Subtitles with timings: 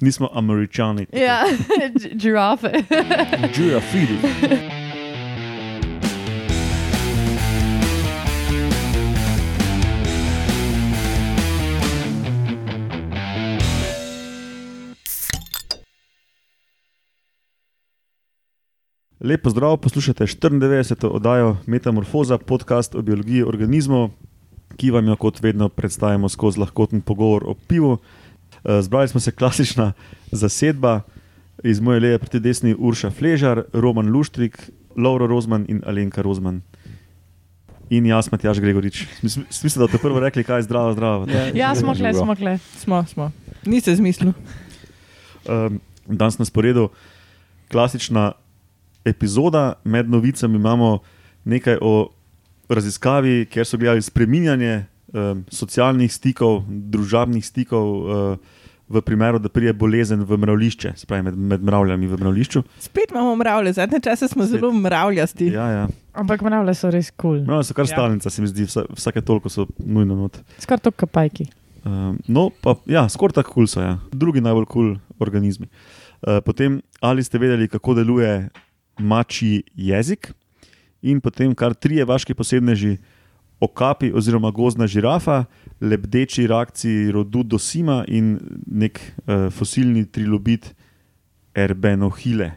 [0.00, 1.06] Nismo američani.
[1.12, 1.44] Ja,
[1.98, 2.72] dž- žirafe.
[3.56, 4.18] Girafidi.
[19.20, 21.06] Lepo zdrav, poslušate 94.
[21.06, 24.10] oddajo Metamorfoza, podcast o biologiji organizmov,
[24.76, 27.96] ki vam jo kot vedno predstavimo skozi lahkoten pogovor o pivu.
[28.64, 29.92] Eh, Zbrali smo se klasična
[30.32, 31.00] zasedba,
[31.64, 36.62] iz moje leve proti desni Urša Fležar, Roman Luštrik, Lauro Rozman in Alenka Rozman.
[37.90, 39.06] In jaz, Matjaš Gregorič.
[39.50, 41.26] Smisel, da ste prvo rekli, kaj je zdravo, zdravo.
[41.54, 42.58] Ja, smo kle, smo kle.
[42.76, 43.30] Smo, smo.
[43.64, 44.32] Niste zmislili.
[45.48, 46.88] Um, danes na sporedu
[47.70, 48.32] klasična
[49.04, 50.98] epizoda, med novicami imamo
[51.44, 52.10] nekaj o
[52.68, 57.86] raziskavi, kjer so gledali spreminjanje um, socialnih stikov, družabnih stikov.
[58.04, 58.56] Uh,
[58.88, 62.62] V primeru, da pride bolezen v mravlišče, spravi med, med mravljami v mravlišču.
[62.80, 64.54] Spet imamo mravlje, zadnje čase smo Spet.
[64.56, 65.50] zelo mravljasti.
[65.52, 65.82] Ja, ja.
[66.16, 67.34] Ampak mravlje so res kul.
[67.36, 67.42] Cool.
[67.44, 67.90] Mravlje so kar Ja.
[67.92, 70.40] stalnica, se mi zdi, vsa, vsake toliko so nujno not.
[70.56, 71.50] Skoraj to kapajki.
[71.84, 73.98] Um, no, pa ja, skoraj tako kul so, ja.
[74.08, 75.68] drugi najbolj kul organizmi.
[76.24, 78.48] Uh, potem, ali ste vedeli, kako deluje
[78.98, 80.32] mačji jezik,
[81.04, 82.96] in potem kar trije vaški posebneži,
[83.60, 85.44] okapi oziroma gozdna žirafa,
[85.80, 90.74] lebdeči rakci rodu Dosima in nek uh, fosilni trilobit
[91.54, 92.52] Erbenohile.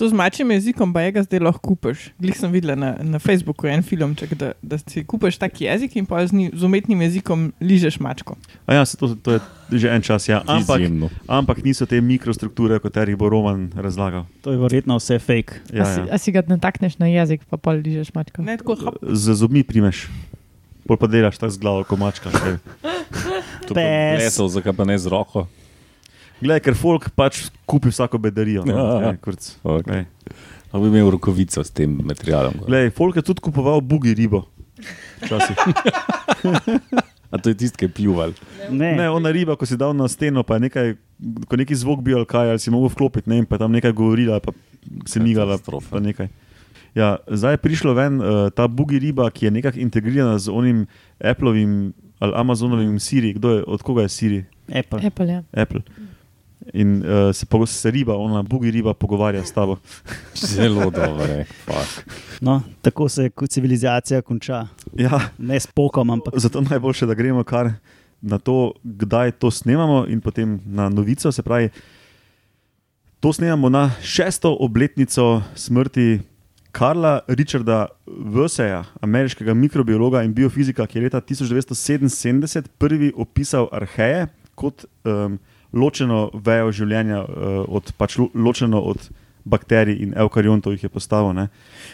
[0.00, 2.06] To z mačjim jezikom pa je ga zdaj lahko kupiš.
[2.16, 6.06] Glih sem videla na, na Facebooku en filmček, da, da si kupiš tak jezik in
[6.08, 8.38] pa z, ni, z umetnim jezikom ližeš mačko.
[8.64, 9.40] A ja, se to, to je
[9.76, 10.40] že en čas, ja.
[10.48, 11.12] ampak, Izjemno.
[11.28, 14.24] ampak niso te mikrostrukture, o katerih bo Roman razlagal.
[14.40, 15.60] To je verjetno vse fake.
[15.68, 16.08] Ja, a, si, ja.
[16.08, 18.40] a si ga natakneš na jezik, pa pol ližeš mačko.
[18.40, 18.96] Ne tako hop.
[19.04, 20.08] Z zobmi primeš,
[20.88, 22.32] pol pa delaš tako z glavo, kot mačka.
[22.32, 22.56] saj.
[23.68, 24.16] To pa Pes.
[24.16, 25.44] plesal, zakaj pa ne z roko?
[26.40, 28.64] Glej, ker folk pač kupi vsako bedarijo.
[28.64, 29.10] No, Ja.
[29.12, 29.50] Ej, kurc.
[29.62, 30.06] Okay.
[30.72, 32.54] Ali bi imel rokovico s tem materialom?
[32.66, 34.46] Glej, folk je tudi kupoval bugi ribo.
[37.30, 38.32] A to je tisti, ki je pljuval.
[38.70, 40.88] Ne, Ne, ona riba, ko si dal na steno, pa je nekaj,
[41.46, 43.92] ko neki zvok bil ali kaj, ali si mogel vklopiti, ne vem, pa tam nekaj
[43.94, 44.50] govorila, pa
[45.06, 45.58] se migala.
[45.62, 46.26] Pa nekaj.
[46.98, 50.86] Ja, zdaj je prišlo ven uh, ta bugi riba, ki je nekako integrirana z onim
[51.22, 53.32] Appleovim ali Amazonovim Siri.
[53.38, 54.40] Kdo je, od koga je Siri?
[54.66, 54.98] Apple.
[55.06, 55.42] Apple, ja.
[55.54, 55.86] Apple.
[56.72, 59.76] In uh, se, se riba, ona bugi riba pogovarja s tabo.
[60.54, 61.44] Zelo dobro, je.
[61.44, 62.10] Fuck.
[62.40, 64.66] No, tako se civilizacija konča.
[64.96, 67.72] Ja, Ne s pokom, ampak zato najboljše, da gremo kar
[68.20, 71.32] na to, kdaj to snemamo, in potem na novico.
[71.32, 71.68] Se pravi,
[73.20, 76.20] to snemamo na šesto obletnico smrti
[76.72, 84.84] Karla Richarda Vseja, ameriškega mikrobiologa in biofizika, ki je leta 1977 prvi opisal arheje kot
[85.04, 85.38] um,
[85.72, 87.28] ločeno vejo življenja, uh,
[87.68, 89.10] od, pač lo, ločeno od
[89.42, 91.32] bakterij in eukariontov, jih je postavil.
[91.32, 91.48] Ne.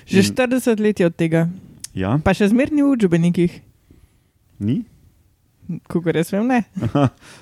[0.05, 1.49] Že In- 40 let je od tega,
[1.95, 3.53] Ja, pa še zmerni v učbenikih,
[4.59, 4.85] ni.
[5.85, 6.61] kako res vem, ne.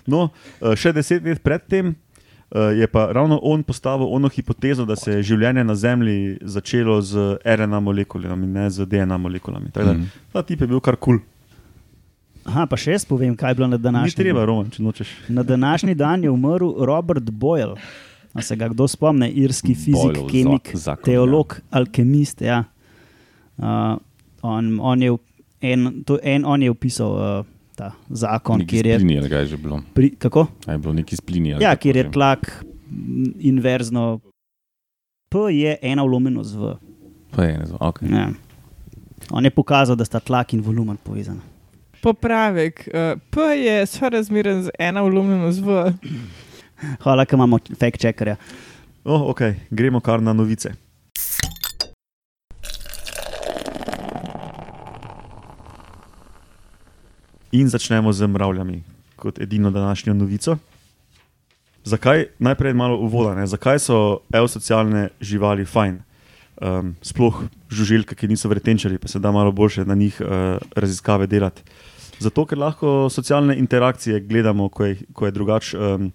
[0.06, 1.95] No, eh, še deset let predtem
[2.51, 7.01] eh, je pa ravno on postavil ono hipotezo, da se je življenje na Zemlji začelo
[7.01, 9.69] z RNA molekulami, ne z DNA molekulami.
[9.69, 10.05] Tako da, Mhm.
[10.33, 11.19] Ta tip je bil kar kul.
[11.19, 11.34] Cool.
[12.44, 15.09] Aha, pa še jaz povem, kaj je bilo na Ni današnji treba, Roman, če nočeš.
[15.28, 17.77] Na današnji dan je umrl Robert Boyle.
[18.32, 22.41] A se ga kdo spomne, irski fizik, Boylov kemik, za- zakon, teolog, alkemist.
[22.41, 22.65] Ja.
[23.56, 23.94] Uh,
[24.43, 25.19] on, on, je, v-
[25.62, 28.99] en, to, en, on je opisal uh, ta zakon, Neki kjer je.
[28.99, 29.78] splini, ali kaj je že bilo?
[29.94, 30.47] Pri, kako?
[30.66, 31.54] Je bilo neki splini.
[31.56, 32.50] Ja, kjer je tlak
[33.41, 34.21] inverzno.
[35.28, 36.75] P je ena vlomljenost v.
[37.31, 37.78] Pa je, ne znam.
[37.81, 38.10] Okay.
[38.10, 38.28] Ja.
[39.31, 41.41] On je pokazal, da sta tlak in volumen povezana.
[42.04, 42.88] Popravek.
[42.92, 45.92] Uh, P je sorazmeren z ena vlomljenost v.
[47.00, 48.37] Hvala, ker imamo fact checkerja.
[49.04, 50.75] Oh, okay, gremo kar na novice.
[57.56, 58.82] In začnemo z mravljami,
[59.16, 60.59] kot edino današnjo novico.
[61.84, 63.47] Zakaj, najprej malo uvoda, ne?
[63.47, 66.03] zakaj so eusocialne živali fajn?
[66.60, 70.28] Um, sploh žuželke, ki niso vretenčari, pa se da malo boljše na njih uh,
[70.77, 71.62] raziskave delati.
[72.19, 76.13] Zato, ker lahko socialne interakcije gledamo, ko je, ko je drugače um,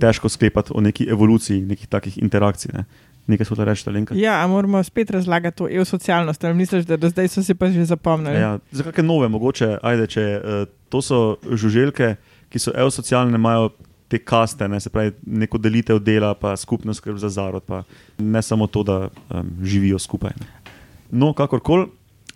[0.00, 2.72] težko sklepati o neki evoluciji nekih takih interakcij.
[2.74, 2.84] Ne?
[3.30, 4.14] Nekaj smo to reči, Lenka.
[4.18, 7.70] Ja, a moramo spet razlagati to eusocialnost, ali misliš, da do zdaj so si pa
[7.70, 8.40] že zapomnili?
[8.40, 12.16] Ja, za kakšne nove, mogoče, ajde, če uh, to so žuželke,
[12.50, 13.70] ki so eusocialne, imajo
[14.10, 17.84] te kaste, ne, se pravi, neko delitev dela, pa skupno skrb za zarod, pa
[18.18, 20.34] ne samo to, da um, živijo skupaj.
[20.40, 20.74] Ne.
[21.10, 21.86] No, kakorkoli,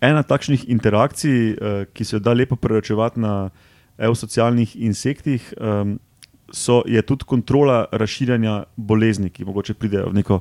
[0.09, 3.51] ena takšnih interakcij, uh, ki se jo da lepo preračevati na
[3.99, 5.99] eusocialnih insektih, um,
[6.53, 10.41] so, je tudi kontrola razširjanja bolezni, ki mogoče pridejo v neko,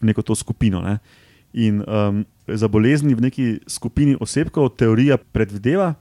[0.00, 0.82] v neko to skupino.
[0.84, 0.98] Ne.
[1.52, 5.94] In um, za bolezni v neki skupini osebkov teorija predvideva,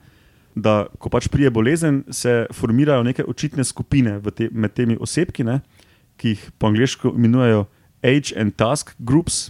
[0.55, 5.59] da ko pač prije bolezen, se formirajo neke očitne skupine te, med temi osebki, ne,
[6.19, 7.65] ki jih po angliško imenujejo
[8.03, 9.49] age and task groups.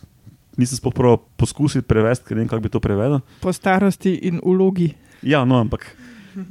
[0.60, 3.22] Nisem sploh poskusil prevesti, ker ne vem, kako bi to prevedel.
[3.40, 4.92] Po starosti in ulogi.
[5.24, 5.86] Ja, no, ampak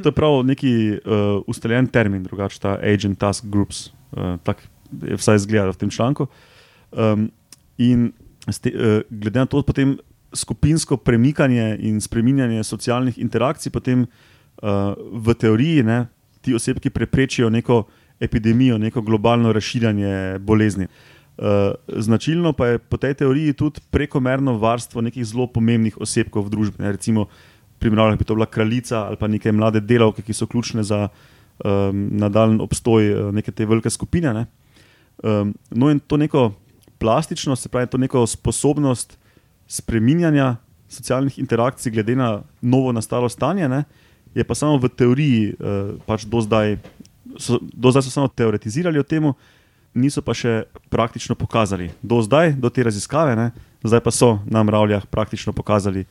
[0.02, 3.88] to je prav neki uh, ustaljen termin, drugače ta age and task groups.
[4.12, 4.60] Uh, Tako
[5.04, 6.26] je vsaj izgledalo v tem članku.
[6.92, 7.30] Um,
[7.78, 8.12] in
[8.50, 9.98] ste, uh, glede na to, potem
[10.32, 16.06] skupinsko premikanje in spreminjanje socialnih interakcij, potem uh, v teoriji ne,
[16.40, 17.84] ti osebki preprečijo neko
[18.20, 20.84] epidemijo, neko globalno razširjanje bolezni.
[20.84, 21.07] Uh,
[21.88, 26.82] značilno pa je po tej teoriji tudi prekomerno varstvo nekih zelo pomembnih osebkov v družbi.
[26.82, 27.28] Ne, recimo,
[27.78, 32.08] primerjalo bi to bila kraljica ali pa neke mlade delavke, ki so ključne za um,
[32.18, 34.34] nadaljen obstoj neke te velike skupine.
[34.34, 34.46] Ne.
[35.22, 36.52] Um, no, in to neko
[36.98, 39.18] plastičnost, se pravi, to neko sposobnost
[39.66, 40.56] spreminjanja
[40.88, 43.84] socialnih interakcij, glede na novo nastalo stanje, ne,
[44.34, 46.78] je pa samo v teoriji, uh, pač do zdaj,
[47.36, 49.30] so, do zdaj so samo teoretizirali o tem,
[49.98, 50.62] niso pa še
[50.92, 51.90] praktično pokazali.
[52.02, 53.50] Do zdaj, do te raziskave, ne,
[53.82, 56.06] zdaj pa so na mravljah praktično pokazali,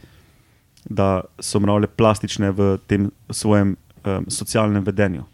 [0.89, 5.25] da so mravlje plastične v tem svojem um, socialnem vedenju.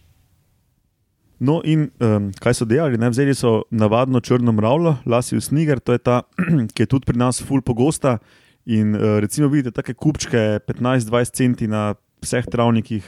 [1.43, 2.97] No, in um, kaj so delali?
[2.97, 3.09] Ne?
[3.11, 6.21] Vzeli so navadno črno mravljo, Lasius niger, to je ta,
[6.73, 8.17] ki je tudi pri nas ful pogosta.
[8.65, 13.03] In uh, recimo vidite take kupčke 15-20 centi na vseh travnikih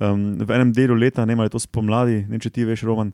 [0.00, 3.12] um, v enem delu leta, ne morete to spomladi, ne če ti veš, Roman.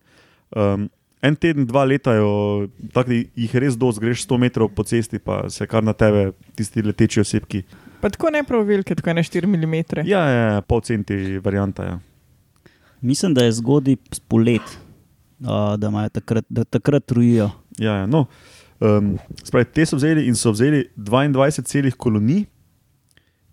[0.54, 0.86] Um,
[1.22, 5.44] en teden, dva letajo, tako da jih res dosti, greš 100 metrov po cesti, pa
[5.50, 7.62] se kar na tebe, tisti leteči osebki.
[8.02, 10.06] Pa tako ne prav velike, tako ne 4 mm.
[10.08, 11.84] Ja, ja, ja pol centi varianta.
[11.86, 11.98] Ja.
[13.00, 14.74] Mislim, da je zgodaj spolet,
[15.46, 17.50] uh, da imajo takrat, da takrat trujijo.
[17.78, 18.26] Ja, ja, no.
[18.82, 19.14] um,
[19.44, 22.44] spravi, te so vzeli in so vzeli 22 celih kolonij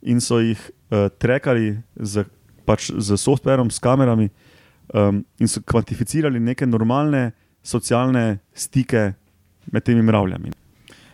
[0.01, 0.57] in so jih
[0.89, 2.25] uh, trekali z,
[2.65, 4.29] pač, z softverom, s kamerami
[4.93, 7.31] um, in so kvantificirali neke normalne
[7.63, 9.13] socialne stike
[9.71, 10.51] med temi mravljami.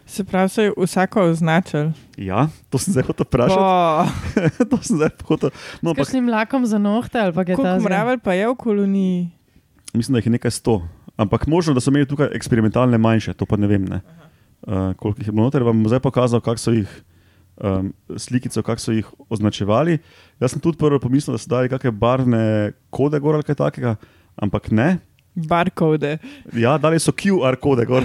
[0.05, 1.89] Se pravi, se je vsako označil.
[2.17, 3.61] Ja, to sem zdaj hotel vprašati.
[3.61, 4.05] Oh.
[4.71, 5.49] to sem zdaj hotel.
[5.81, 7.89] No, S kakšnim lakom za nohte ali pa kaj Koliko takega?
[7.89, 9.31] mravelj pa je v koloniji?
[9.93, 10.81] mislim, da jih je nekaj sto.
[11.17, 13.85] Ampak možno, da so imeli tukaj eksperimentalne manjše, to pa ne vem.
[13.87, 14.01] Ne.
[14.67, 16.89] Uh, koliko jih je bilo noter, vam bom zdaj pokazal, kako so jih.
[17.55, 19.97] Um, slikico, kako so jih označevali.
[20.43, 23.95] Jaz sem tudi prvo pomislil, da so dali kakšne barvne kode gor ali kaj takega,
[24.35, 24.97] ampak ne.
[25.35, 26.17] Barkode.
[26.53, 28.03] Ja, dali so QR kode gor.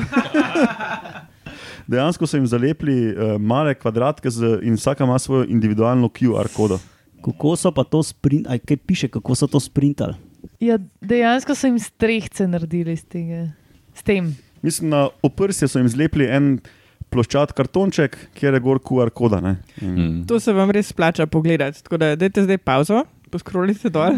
[1.91, 6.79] Dejansko so jim zalepili uh, male kvadratke z, in vsaka ima svojo individualno QR kodo.
[7.25, 10.15] Kako so pa to sprintali, kaj piše, kako so to sprintali?
[10.61, 13.49] Ja, dejansko so jim strehce naredili s, tega,
[13.94, 14.37] s tem.
[14.62, 16.59] Mislim, na oprsje so jim zlepili en
[17.11, 19.41] ploščat kartonček, kjer je gor QR koda.
[19.41, 19.56] ne.
[19.81, 20.26] In Mm.
[20.26, 21.83] To se vam res splača pogledati.
[21.83, 24.15] Tako da dajte zdaj pauzo, poskrolite dol.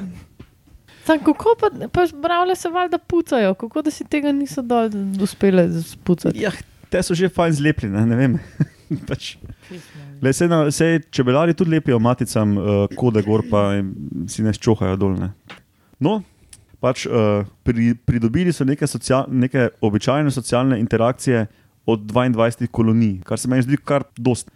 [1.04, 4.90] Sam, kako pa, pa bravle se valjda pucajo, kako da si tega niso dol
[5.22, 6.38] uspele spucati.
[6.42, 6.52] Ja,
[6.90, 8.38] te so že fajn zlepljene, ne, vem.
[9.08, 9.36] pač,
[10.22, 13.70] le, se, na, se čebelari tudi lepijo maticam uh, kode gor, pa
[14.30, 15.16] si ne ščohajo dol.
[15.18, 15.32] Ne.
[16.02, 16.20] No,
[16.82, 21.46] pač uh, pri, pridobili so neke, social, neke običajne socialne interakcije
[21.86, 24.52] od 22 kolonij, kar se meni zdi kar dost.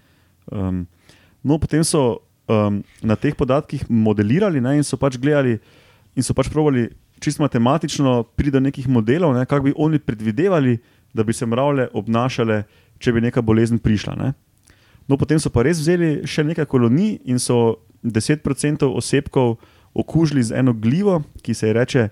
[0.52, 0.84] Um,
[1.42, 5.58] no, potem so um, na teh podatkih modelirali ne, in so pač gledali
[6.16, 6.88] in so pač pravili
[7.20, 10.78] čisto matematično priti do nekih modelov, ne, kako bi oni predvidevali,
[11.14, 12.62] da bi se mravlje obnašale,
[12.98, 14.16] če bi neka bolezen prišla.
[14.16, 14.32] Ne.
[15.08, 19.56] No, potem so pa res vzeli še nekaj kolonij in so 10% osebkov
[19.96, 22.08] okužili z eno glivo, ki se ji reče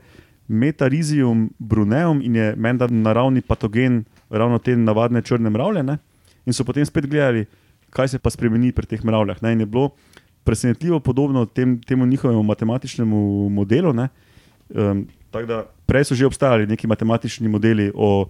[0.49, 5.83] Metarizium bruneum in je menda naravni patogen ravno te navadne črne mravlje.
[5.83, 5.99] Ne.
[6.45, 7.47] In so potem spet gledali,
[7.91, 9.41] kaj se pa spremeni pri teh mravljah.
[9.43, 9.53] Ne.
[9.53, 9.95] In je bilo
[10.45, 13.93] presenetljivo podobno tem, temu njihovemu matematičnemu modelu.
[13.93, 14.09] ne.
[14.69, 18.27] Um, tako da prej so že obstajali neki matematični modeli o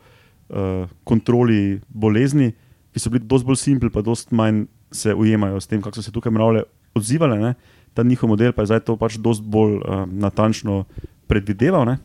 [0.48, 2.52] uh, kontroli bolezni,
[2.92, 6.02] ki so bili dosti bolj simpli, pa dosti manj se ujemajo s tem, kako so
[6.02, 6.62] se tukaj mravlje
[6.94, 7.38] odzivale.
[7.38, 7.54] Ne.
[7.94, 10.84] Ta njihov model pa je zdaj to pač dosti bolj um, natančno
[11.26, 11.86] predvideval.
[11.86, 11.98] Ne.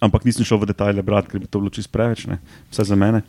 [0.00, 2.38] Ampak nisem šel v detajle brati, ker bi to bilo čisto preveč, ne.
[2.70, 3.22] vsaj za mene.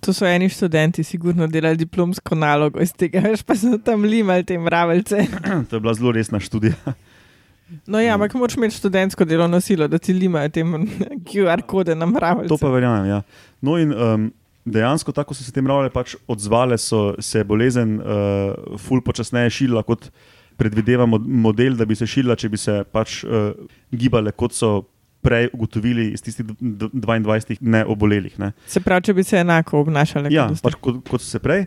[0.00, 4.44] To so eni študenti, sigurno delali diplomsko nalogo iz tega, veš pa so tam limali
[4.44, 5.26] te mraveljce.
[5.70, 6.74] to je bila zelo resna študija.
[7.86, 10.62] No ja, ampak moraš imeti študentsko delovno silo, da ti limajo te
[11.26, 12.48] QR kode na mraveljce.
[12.48, 13.08] To pa verjamem.
[13.10, 13.22] Ja.
[13.60, 14.28] No, in um,
[14.64, 19.50] dejansko, tako so se te mravlje pač odzvale, so se je bolezen uh, ful počasneje
[19.50, 20.10] širila, kot
[20.56, 23.50] predvideva mod- model, da bi se širila, če bi se pač uh,
[23.90, 24.76] gibale, kot so
[25.26, 26.54] prej ugotovili iz tistih d-
[26.86, 28.38] d- 22 neobolelih.
[28.38, 28.52] Ne.
[28.70, 31.66] Se pravi, če bi se enako obnašali Ja, kot pač kot, kot so se prej.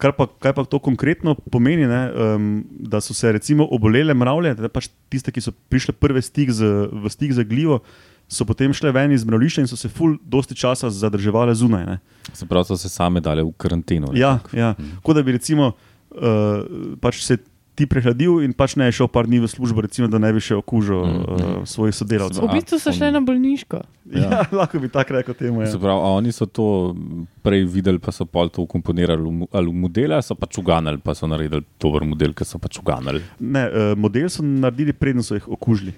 [0.00, 2.44] Kar pa, kaj pa to konkretno pomeni, ne, um,
[2.88, 6.64] da so se recimo obolele mravlje, da pač tiste, ki so prišle prve stik z,
[6.88, 7.82] v stik z gljivo,
[8.30, 11.84] so potem šle ven iz mravljišča in so se ful dosti časa zadrževale zunaj.
[11.84, 11.98] Ne.
[12.32, 14.14] Se pravi, so se same dale v karanteno.
[14.16, 14.56] Ja, nekako.
[14.56, 14.72] ja.
[15.04, 17.36] Kot da bi recimo uh, pač se
[17.80, 20.54] ti prehladil in pač ne šel par dni v službo, recimo, da ne bi še
[20.54, 21.64] okužil Mm, uh, mm.
[21.64, 22.44] svojih sodelavcev.
[22.44, 23.80] V bistvu so šle na bolniško.
[24.06, 24.20] Ja.
[24.20, 25.64] ja, lahko bi tako rekel temu.
[25.64, 25.80] Se Ja.
[25.80, 26.92] pravi, a oni so to
[27.40, 31.24] prej videli, pa so pol to mo- ali v modele, so pač uganali, pa so
[31.24, 33.22] naredili dober model, ki so pač uganali.
[33.40, 35.94] Ne, uh, model so naredili, preden so jih okužili.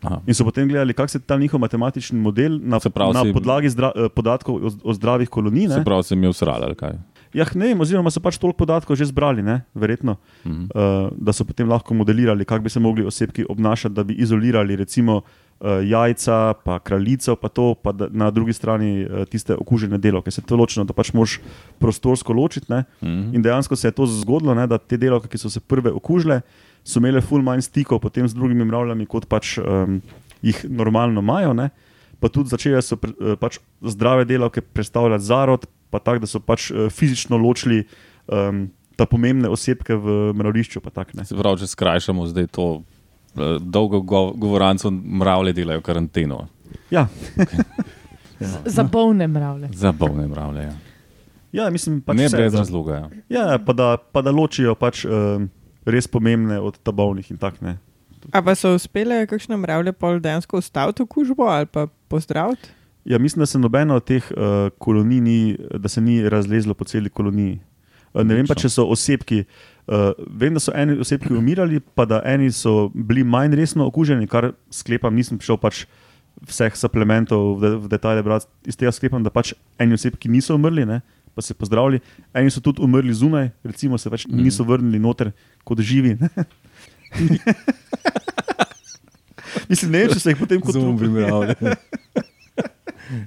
[0.00, 0.22] Aha.
[0.26, 3.68] In so potem gledali, kako se ta njihov matematični model na, Se pravi, na podlagi
[3.68, 5.68] zdra, eh, podatkov o, o zdravih kolonij.
[5.68, 5.84] Se Ne?
[5.84, 6.96] pravi, se jim je usrali, ali kaj.
[7.32, 9.62] Ja, ne oziroma so pač toliko podatkov že zbrali, ne?
[9.72, 10.64] verjetno, Mhm.
[10.66, 14.76] uh, da so potem lahko modelirali, kako bi se mogli osebki obnašati, da bi izolirali
[14.76, 15.26] recimo uh,
[15.80, 20.30] jajca, pa kraljico, pa to, pa da, na drugi strani uh, tiste okužene delovke.
[20.30, 21.38] Se to ločeno, da pač moš
[21.78, 22.66] prostorsko ločiti.
[22.68, 22.84] Ne?
[23.00, 23.30] Mhm.
[23.32, 26.40] In dejansko se je to zgodilo, ne, da te delovke, ki so se prve okužile,
[26.82, 30.00] so imele ful manj stikov potem z drugimi mravljami, kot pač um,
[30.42, 31.52] jih normalno imajo.
[31.54, 31.70] Ne.
[32.18, 36.40] Pa tudi začele so pre- eh, pač zdrave delavke predstavljati zarod, pa tako, da so
[36.40, 37.82] pač eh, fizično ločili
[38.26, 40.80] um, ta pomembne osebke v mravlišču.
[40.80, 41.24] pa tak, ne.
[41.24, 42.66] Se pravi, če skrajšamo zdaj to
[43.34, 46.46] eh, dolgo go- govoranco, mravlje delajo karanteno.
[46.90, 47.08] Ja,
[48.66, 49.68] Za bolne mravlje.
[49.72, 50.62] Za bolne mravlje.
[50.62, 50.74] Ja.
[51.52, 52.94] ja, mislim, pač ne vse, brez da- razloga.
[52.94, 53.08] Ja.
[53.30, 55.50] Ja, pa da, pa da ločijo pač, um,
[55.84, 57.76] res pomembne od tabovnih in tako ne.
[58.32, 62.68] A pa so uspele kakšne mravlje pol dejansko ustaviti okužbo ali pa pozdraviti?
[63.04, 64.38] Ja, mislim, da se nobena od teh uh,
[64.78, 65.38] kolonij ni,
[65.78, 67.60] da se ni razlezlo po celi koloniji.
[68.12, 69.44] Uh, ne vem pa, če so osebki.
[69.86, 74.26] Uh, vem, da so eni osebki umirali, pa da eni so bili manj resno okuženi,
[74.26, 75.84] kar sklepam, nisem šel pač
[76.46, 78.46] vseh suplementov v, de, v detajle brati.
[78.66, 81.00] Iz tega sklepam, da pač eni osebki niso umrli, ne,
[81.34, 82.00] pa se pozdravili,
[82.36, 84.42] eni so tudi umrli zunaj, recimo se pač Mhm.
[84.44, 85.32] niso vrnili noter
[85.64, 86.16] kot živi.
[89.68, 91.08] Mislim, ne vem, če se jih potem kot Zombi.
[91.22, 91.40] Ja,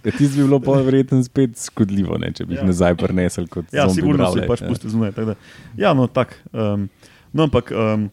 [0.03, 2.65] Tisti bi bilo pa verjetno spet škodljivo, ne, če bi jih Ja.
[2.65, 4.41] nazaj prenesel kot Ja, zombi sigurno mravlje.
[4.41, 4.67] se pač Ja.
[4.67, 5.11] pusti zunaj.
[5.11, 5.35] tako
[5.77, 6.89] Ja, no, tak, um,
[7.31, 8.09] no, ampak um,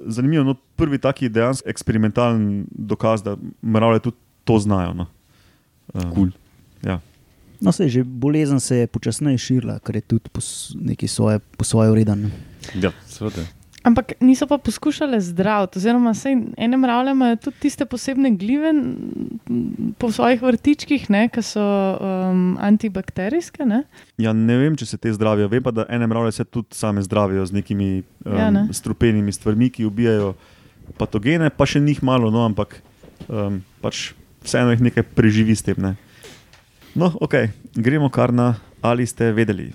[0.00, 4.94] zanimivo, no, prvi taki dejansko eksperimentalen dokaz, da mravlje tudi to znajo.
[4.94, 5.06] No.
[5.94, 6.28] Um, Kul.
[6.82, 7.00] Ja.
[7.60, 11.38] No, se že bolezen se je počasneje širila, kar je tudi po, s- neki svoje,
[11.38, 12.30] po svoje ureden.
[12.74, 13.42] Ja, seveda.
[13.86, 19.94] Ampak niso pa poskušale zdraviti, oziroma sej ene mravlje imajo tudi tiste posebne glive m,
[19.98, 23.64] po svojih vrtičkih, ki so um, antibakterijske.
[23.64, 23.84] Ne?
[24.18, 25.48] ja, ne vem, če se te zdravijo.
[25.48, 28.66] Vem pa, da ene mravlje se tudi same zdravijo z nekimi um, Ja, ne.
[28.72, 30.34] strupenimi stvarmi, ki ubijajo
[30.98, 32.80] patogene, pa še njih malo, no, ampak
[33.28, 34.10] um, pač
[34.42, 35.78] vseeno jih nekaj preživi s tem.
[35.78, 35.94] Ne.
[36.98, 37.46] No, ok,
[37.78, 39.70] gremo kar na ali ste vedeli.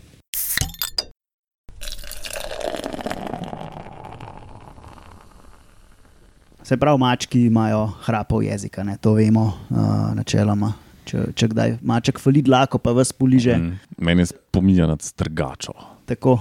[6.63, 10.71] Se pravi, mački imajo hrapov jezik, a ne, to vemo uh, načeloma.
[11.03, 13.57] Če, če kdaj maček fali dlako, pa vas poliže.
[13.59, 13.79] Mm.
[14.07, 15.75] Mene spominja na strgačo.
[16.07, 16.37] Tako.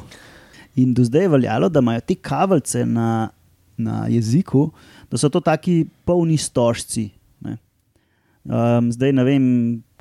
[0.78, 3.32] In do zdaj je veljalo, da imajo te kavalice na,
[3.76, 4.68] na jeziku,
[5.10, 7.08] da so to taki polni stožci.
[7.42, 7.58] Ne.
[8.46, 9.44] Um, zdaj ne vem,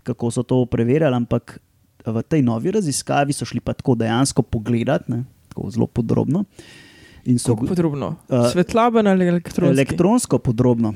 [0.06, 1.58] kako so to preverjali, ampak
[2.06, 6.46] v tej novi raziskavi so šli pa tako dejansko pogledati, ne, tako zelo podrobno.
[6.46, 6.91] In
[7.38, 8.16] so Kako podrobno?
[8.30, 9.74] Uh, Svetloben ali elektronski?
[9.74, 10.94] elektronsko podrobno.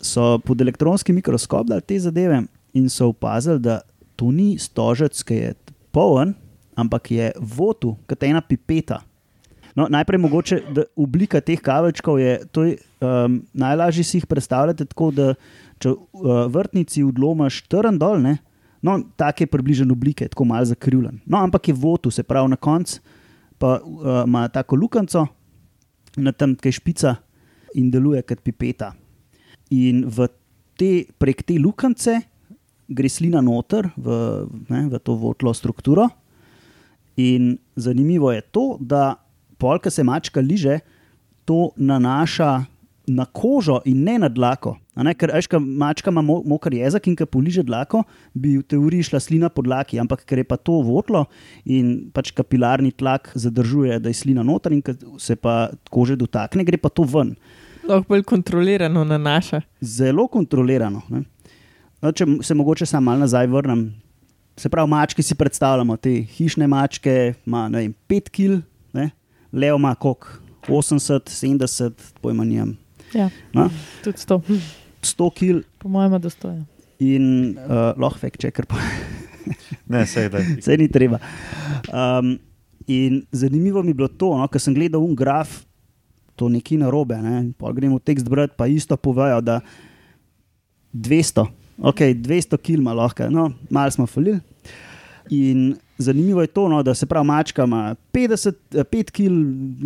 [0.00, 3.80] So pod elektronski mikroskop dali te zadeve in so opazili, da
[4.16, 5.54] to ni stožec, ki je
[5.92, 6.34] poln,
[6.74, 9.02] ampak je votu, kot ena pipeta.
[9.78, 14.88] No, najprej mogoče, da oblika teh kavečkov je, to je um, najlažje si jih predstavljati
[14.90, 15.34] tako, da
[15.78, 18.38] če uh, vrtnici odlomaš trn dol, ne,
[18.82, 21.20] no, take približne oblike, tako malo zakrivljen.
[21.26, 22.98] No, ampak je votu, se pravi na koncu,
[23.58, 25.26] pa uh, ima tako lukanco,
[26.18, 27.16] na tem kaj špica
[27.78, 28.92] in deluje kot pipeta.
[29.74, 30.04] In
[30.78, 32.14] te, prek te lukance
[32.88, 34.16] gre slina noter v,
[34.70, 36.08] ne, v to votlo strukturo.
[37.20, 39.18] In zanimivo je to, da
[39.58, 40.80] polka se mačka liže,
[41.44, 42.64] to nanaša
[43.08, 44.76] na kožo in ne na dlako.
[44.96, 48.02] Ne, ker ajška mačka ima mo- moker jezik in ko poliže dlako,
[48.34, 51.26] bi v teoriji šla slina po dlaki, ampak ker je pa to votlo
[51.64, 54.82] in pač kapilarni tlak zadržuje, da je slina noter in
[55.18, 57.36] se pa kože dotakne, gre pa to ven.
[57.88, 59.62] Lahko bolj kontrolirano nanaša.
[59.80, 61.02] Zelo kontrolirano.
[61.08, 61.22] Ne.
[62.02, 63.88] No, če se mogoče samo malo nazaj vrnem.
[64.58, 68.58] Se pravi, mačke si predstavljamo, te hišne mačke ima 5 kg,
[69.52, 70.28] levo ima koliko
[70.68, 72.76] 80, 70, pojma nijem.
[73.14, 73.68] Ja, No?
[74.04, 74.42] tudi to.
[75.02, 76.64] 100 kg Po mojem, je dostojen.
[76.98, 77.24] In
[77.54, 78.76] uh, lahko fake checker, pa
[79.92, 81.18] Ne, sej, da vse ni treba.
[81.88, 82.34] Um,
[82.86, 85.62] in zanimivo mi je bilo to, no, ker sem gledal un graf,
[86.36, 87.16] to nekaj narobe.
[87.22, 89.60] Ne, pa gremo tekst brati, pa isto povejo, da
[90.92, 91.46] 200,
[91.78, 94.40] ok, 200 kil ima lahko, no, malo smo falili.
[95.30, 99.28] In zanimivo je to, no, da se pravi, mačka ima 50, eh, 5 kg,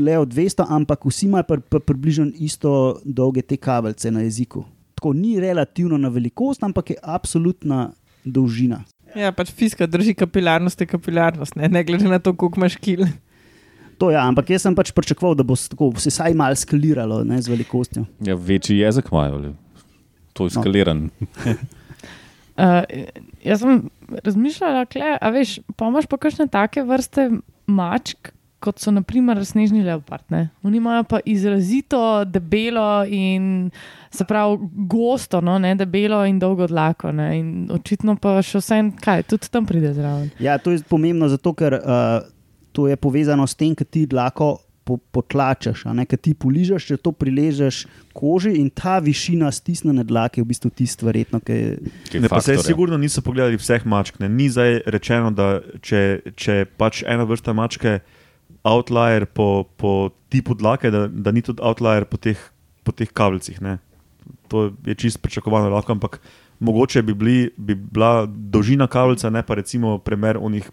[0.02, 4.64] levo 200, ampak vsi imajo pr, pr, približno isto dolge te kabelce na jeziku.
[4.94, 7.90] Tako ni relativno na velikost, ampak je absolutna
[8.24, 8.84] dolžina.
[9.16, 13.04] Ja, pač fiska drži kapilarnost, je kapilarnost, ne, ne glede na to, koliko imaš kil.
[13.98, 16.56] To je, ja, ampak jaz sem pač pričakoval, da bo se tako se vsaj malo
[16.56, 18.04] skaliralo ne, z velikostjo.
[18.24, 19.52] Ja, večji jezik imajo.
[20.32, 20.60] To je No.
[20.62, 21.10] skaliran.
[22.56, 22.82] Uh,
[23.48, 23.82] jaz sem
[24.24, 27.28] razmišljala, kle, a veš, pa imaš pa kakšne take vrste
[27.66, 30.24] mačk, kot so naprimer snežni leopard.
[30.30, 30.48] ne.
[30.62, 33.70] Oni imajo pa izrazito debelo in
[34.10, 37.12] se pravi gosto, no, ne debelo in dolgo dlako.
[37.12, 40.30] Ne, in očitno pa še vse, kaj tudi tam pride zraven.
[40.38, 42.22] Ja, to je pomembno zato, ker uh,
[42.72, 46.86] to je povezano s tem, da ti dlako po, potlačeš, a ne, ker ti poližeš,
[46.90, 47.84] če to priležeš
[48.16, 51.76] koži in ta višina stisnjene dlake je v bistvu tisto, verjetno, ki je.
[52.10, 52.66] Kaj Ne, pa se faktorja.
[52.66, 54.18] sigurno niso pogledali vseh mačk.
[54.22, 54.28] Ne.
[54.28, 58.00] Ni zdaj rečeno, da če, če pač ena vrsta mačke
[58.68, 62.38] outlier po, po tipu dlake, da, da ni tudi outlier po teh,
[62.82, 63.62] po teh kabelcih.
[63.62, 63.78] Ne.
[64.52, 66.20] To je čisto pričakovano, lahko, ampak
[66.62, 70.68] mogoče bi, bili, bi bila dolžina kabelca, ne pa recimo primer onih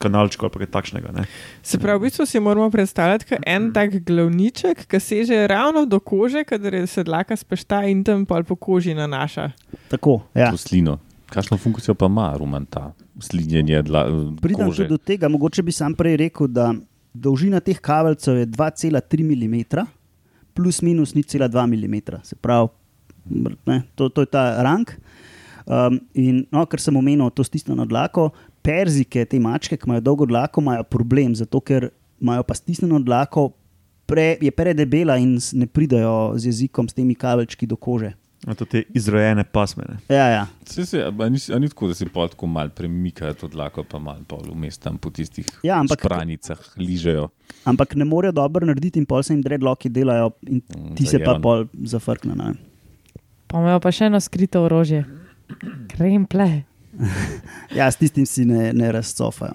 [0.00, 1.12] kanalčkov ali pa kaj takšnega.
[1.12, 1.24] Ne.
[1.62, 6.00] Se pravi, v bistvu si moramo predstavljati kot en tak glavniček, ki seže ravno do
[6.00, 9.50] kože, kadar je sedlaka spešta in tam pol po koži nanaša.
[9.92, 10.50] Tako, ja.
[10.50, 10.98] To slino.
[11.32, 14.04] Kakšno funkcijo pa ima rumen ta slinjenje dla,
[14.40, 14.84] Pridem kože?
[14.84, 16.72] tudi do tega, mogoče bi sam prej rekel, da
[17.12, 19.86] dolžina teh kabelcev je 2,3 mm,
[20.54, 22.20] plus minus 0,2 mm.
[22.22, 22.68] Se pravi,
[23.66, 24.88] ne, to, to je ta rang.
[25.62, 30.26] Um, in no, ker sem omenil to stisnjeno dlako, perzike, te mačke, ki imajo dolgo
[30.26, 31.90] dlako, imajo problem, zato ker
[32.20, 33.50] imajo pa stisnjeno dlako,
[34.06, 38.12] pre, je predebela in ne pridajo z jezikom, s temi kabelčki do kože.
[38.42, 39.84] A To te izrojene pasme.
[39.84, 39.96] Ne.
[40.08, 40.46] Ja, ja.
[40.66, 43.84] Se, se, a, ni, a ni tako, da si pol tako mal premikajo to dlako,
[43.84, 47.28] pa mal pol vmes tam po tistih Ja, ampak- špranicah ližejo.
[47.64, 51.18] Ampak ne morejo dobro narediti, in pol se jim dreadlocki delajo, in Mm, ti se
[51.20, 52.34] pa pol zafrkne.
[52.34, 52.50] ne.
[53.46, 55.04] Pa imajo pa še eno skrito orožje.
[55.88, 56.62] Kremple.
[57.78, 59.54] Ja, s tistim si ne, ne razcofajo.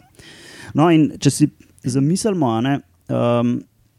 [0.76, 1.48] No, in če si
[1.88, 2.80] zamislimo, ne,
[3.14, 3.58] um,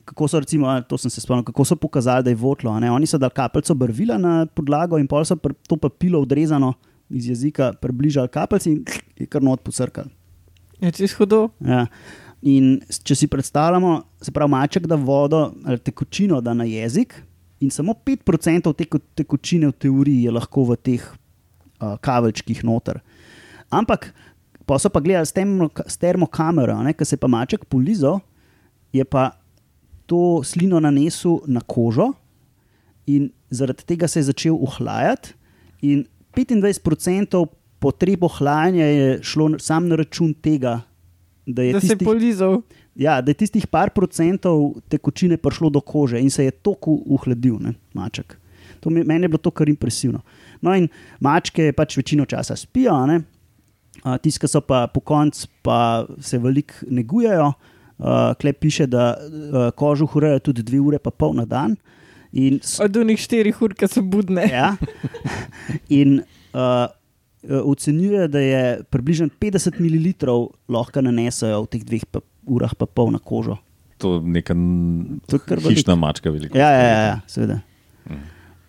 [0.08, 2.74] kako so, recimo, a, to sem se spomnil, kako so pokazali, da je votlo.
[2.80, 6.74] Ne, oni so dali kapljico barvila na podlago in pol so pr, to papilo odrezano
[7.08, 8.82] iz jezika približali kapljici in
[9.16, 10.10] je kar not posrkali.
[10.80, 11.48] Je čez hudo.
[11.64, 11.86] Ja.
[12.46, 17.16] In če si predstavljamo, se pravi, maček da vodo ali tekočino da na jezik,
[17.60, 23.00] in samo 5% te ko- tekočine v teoriji je lahko v teh uh, kavelčkih noter.
[23.70, 24.12] Ampak
[24.68, 28.20] pa so pa gledali s, termo, s termokamero, ki se pa maček polizal,
[28.92, 29.32] je pa
[30.08, 32.12] to slino nanesel na kožo
[33.06, 35.34] in zaradi tega se je začel ohlajati.
[35.82, 36.04] In
[36.36, 37.46] 25%
[37.78, 40.80] potreb ohlajanja je šlo sam na račun tega,
[41.46, 42.60] da je, Da tistih, polizal.
[42.94, 47.56] ja, da je tistih par procentov tekočine prišlo do kože in se je tako uhladil,
[47.60, 48.36] ne, maček.
[48.80, 50.20] To mi, meni je bilo to kar impresivno.
[50.60, 50.88] No, in
[51.20, 53.22] mačke pač večino časa spijo, ne?
[54.04, 57.52] A, Tisti, ki so pa po koncu, pa se veliko negujejo.
[57.98, 61.74] Uh, Klep piše, da uh, kožo urejajo tudi dve ure, pa pol na dan.
[62.32, 64.44] In, Od unih štirih ur, ki so budne.
[64.46, 64.76] ja,
[65.90, 66.20] in
[66.54, 66.86] uh,
[67.64, 70.36] ocenjuje, da je približno 50 ml
[70.68, 73.58] lahko nanesajo v teh dveh pa, urah, pa pol na kožo.
[73.98, 74.54] To je neka
[75.26, 76.54] To je kar hišna mačka velika.
[76.58, 77.60] Ja, ja, ja, ja seveda.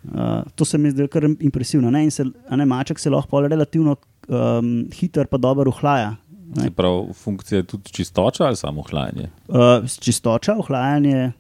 [0.09, 1.91] Uh, to se mi zdelo kar impresivno.
[1.91, 2.03] Ne?
[2.07, 3.93] In Se, a ne, maček se lahko pol relativno
[4.29, 6.15] um, hiter, pa dobro uhlaja.
[6.55, 6.63] Ne?
[6.63, 9.29] Se pravi, funkcija je tudi čistoča ali samo hlajanje?
[9.47, 11.31] Uh, s čistoča, ohlajanje,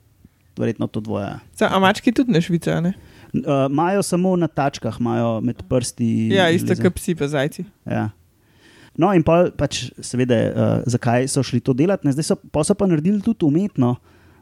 [0.57, 1.31] verjetno to dvoje.
[1.69, 2.93] A mački tudi ne švicajo, ne?
[3.33, 6.29] Uh, Imajo samo na tačkah, imajo med prsti.
[6.33, 7.65] Ja, isto kot psi pa zajci.
[7.85, 8.09] Ja.
[8.99, 12.07] No, in pa pač, seveda, uh, zakaj so šli to delati?
[12.07, 12.13] Ne?
[12.13, 13.95] Zdaj so, pa so pa naredili tudi umetno,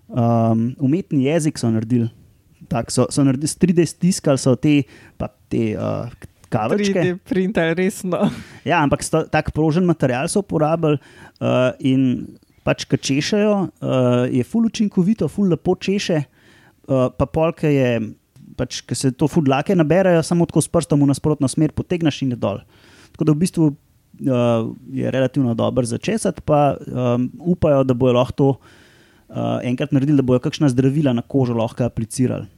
[0.07, 2.10] um, umetni jezik so naredili.
[2.67, 4.81] Tak, so, so naredili, s 3D stiskali so te,
[5.19, 6.10] pa te uh,
[6.53, 6.93] kavečke.
[6.93, 8.29] 3D printer, resno.
[8.67, 12.27] Ja, ampak sta, tak prožen material so uporabili uh, in
[12.67, 17.91] pač, ki češejo, uh, je ful učinkovito, ful lepo češe, uh, pa polke je.
[18.57, 22.33] Pač, Ker se to fudlake naberajo, samo tako s prstom v nasprotno smer potegneš in
[22.33, 22.63] je dol.
[23.13, 28.15] Tako da v bistvu uh, je relativno dober za česati, pa um, upajo, da bojo
[28.17, 28.47] lahko to
[29.29, 32.49] uh, enkrat naredili, da bojo kakšna zdravila na kožo lahko aplicirali.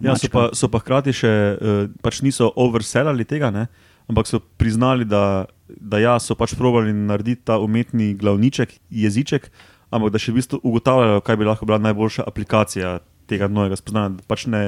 [0.00, 3.68] Ja, so, pa, so pa hkrati še, uh, pač niso oversellali tega, ne?
[4.10, 9.46] ampak so priznali, da, da ja, so pač probali narediti ta umetni glavniček, jeziček,
[9.94, 12.96] ampak da še v bistvu ugotavljajo, kaj bi lahko bila najboljša aplikacija
[13.30, 14.24] tega novega spoznanja.
[14.28, 14.62] Pač ne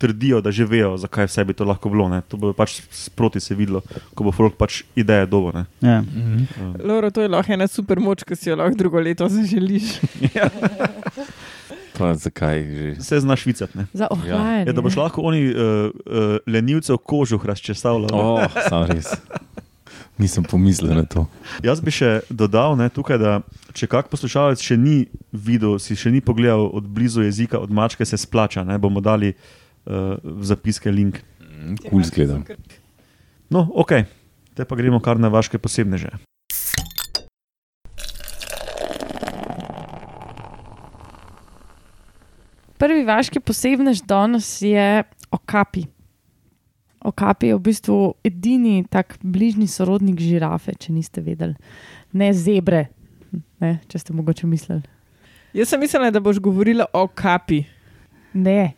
[0.00, 2.08] trdijo, da že vejo, zakaj vse bi to lahko bilo.
[2.08, 2.22] Ne?
[2.32, 3.82] To bo pač sproti se videlo,
[4.16, 5.52] ko bo folk pač ideje dobo.
[5.52, 5.66] ne.
[5.84, 6.00] Ja.
[6.00, 6.46] Um,
[6.80, 10.00] Loro, to je lahko ena super moč, ki si jo lahko drugo leto zaželiš.
[12.00, 12.90] Pa zakaj že?
[12.96, 13.76] Vse znaš švicati.
[13.76, 13.84] ne.
[13.92, 14.64] Za ohlajanje.
[14.66, 18.08] Ja, da boš lahko oni uh, uh, lenivcev kožuh razčesavljal.
[18.08, 18.24] ne.
[18.24, 19.12] Oh, sam res.
[20.16, 21.26] Nisem pomislil na to.
[21.64, 23.40] Jaz bi še dodal ne, tukaj, da
[23.76, 28.04] če kak poslušalec še ni videl, si še ni pogledal od blizu jezika, od mačke
[28.04, 31.22] se splača, ne, bomo dali uh, v zapiske link.
[31.88, 32.44] Kul zgledam.
[33.50, 33.92] No, ok,
[34.54, 36.10] te pa gremo kar na vaše posebneže.
[42.80, 45.84] Prvi vaški posebnež danes je okapi.
[47.04, 51.56] Okapi je v bistvu edini tak bližnji sorodnik žirafe, če niste vedeli.
[52.16, 52.86] Ne zebre,
[53.60, 54.80] ne, če ste mogoče mislili.
[55.56, 57.64] Jaz sem mislila, da boš govorila o kapi.
[58.32, 58.72] Ne.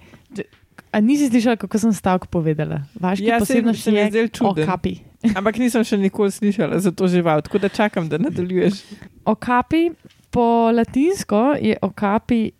[0.92, 2.82] A nisi slišala, kako sem stavek povedala?
[2.94, 4.62] Vaški Ja, posebnež se je zdelo čuden.
[4.62, 4.98] okapi.
[5.32, 8.82] Ampak nisem še nikoli slišala za to žival, tako da čakam, da nadaljuješ.
[9.24, 9.90] Okapi
[10.28, 12.50] po latinsko je okapi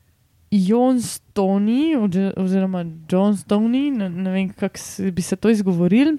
[0.53, 4.79] Johnstoni, oze- oziroma Johnstoni, ne, ne vem, kako
[5.11, 6.17] bi se to izgovoril.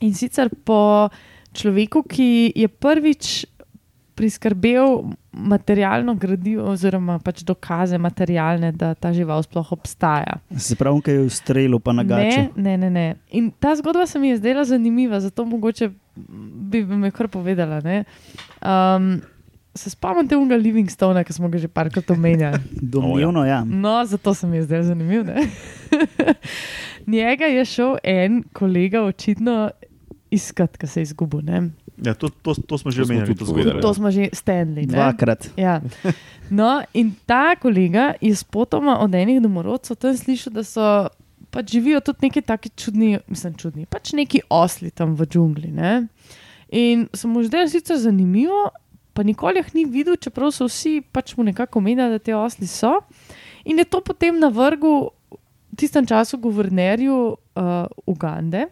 [0.00, 1.08] In sicer po
[1.52, 3.46] človeku, ki je prvič
[4.14, 10.40] priskrbel materialno gradivo, oziroma pač dokaze materialne, da ta žival sploh obstaja.
[10.58, 12.46] Se pravi, kaj je v strelu, pa na gaču.
[12.56, 13.06] Ne, ne, ne, ne.
[13.38, 17.80] In ta zgodba se mi je zdela zanimiva, zato mogoče bi, bi me kar povedala.
[17.80, 18.04] ne.
[18.60, 19.20] Um,
[19.74, 22.58] se spomnite unga Livingstona, ki smo ga že parkrat omenjali.
[22.94, 23.62] Domnevno, ja.
[23.64, 25.24] No, zato se mi je zdel zanimiv.
[25.24, 25.46] ne.
[27.06, 29.70] Njega je šel en kolega očitno
[30.30, 31.40] iskat, ki se je izgubil.
[31.42, 31.70] ne.
[32.04, 33.26] Ja, to, to, to smo že omenjali.
[33.26, 33.80] tudi to zgodbo.
[33.80, 34.86] To smo že Stanley.
[34.88, 34.96] ne.
[34.96, 35.50] Dvakrat.
[35.56, 35.80] Ja.
[36.50, 41.08] No, in ta kolega je spotoma od enih domorodcev tam slišal, da so
[41.50, 45.70] pač živijo tudi neki taki čudni, mislim, čudni, pač neki osli tam v džungli.
[45.70, 46.06] Ne?
[46.70, 48.70] In se mu zdaj sicer zanimivo,
[49.12, 52.66] pa nikoli jih ni videl, čeprav so vsi pač mu nekako menili, da te osli
[52.66, 53.00] so.
[53.64, 55.10] In je to potem navrgel
[55.70, 58.66] v tistem času guvernerju uh, Ugande.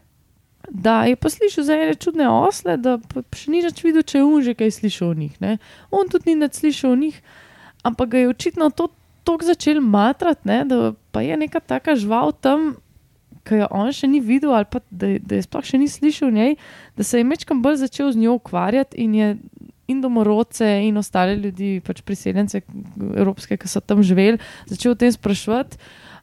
[0.71, 2.99] Da je pa slišal za ene čudne osle, da
[3.33, 5.37] še ni več videl, če je on že kaj slišal o njih.
[5.41, 5.59] Ne?
[5.91, 7.17] On tudi ni več slišal o njih,
[7.83, 8.91] ampak ga je očitno to
[9.25, 10.65] tako začel matrati, ne?
[10.65, 12.77] da pa je neka taka žival tam,
[13.45, 15.89] ki jo on še ni videl, ali pa da, je- da je sploh še ni
[15.89, 16.57] slišal o njej,
[16.97, 19.29] da se je mečkam bolj začel z njo ukvarjati in je
[19.89, 22.61] in domorodce in ostale ljudi, pač priseljence
[23.17, 24.37] evropske, ki so tam živeli,
[24.69, 25.79] začel o tem spraševati.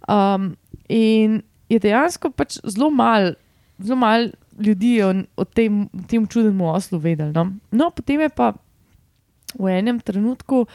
[0.05, 0.51] Um,
[0.85, 3.33] in je dejansko pač zelo malo
[3.79, 7.31] zelo malo ljudi je o, o tem, tem čudnem oslu vedelo.
[7.31, 7.51] No?
[7.71, 8.53] no, potem je pa
[9.55, 10.65] v enem trenutku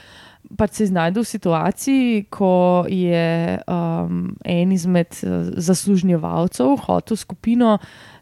[0.57, 7.77] pač se znašel v situaciji, ko je um, en izmed uh, zaslužnjevalcev hotel skupino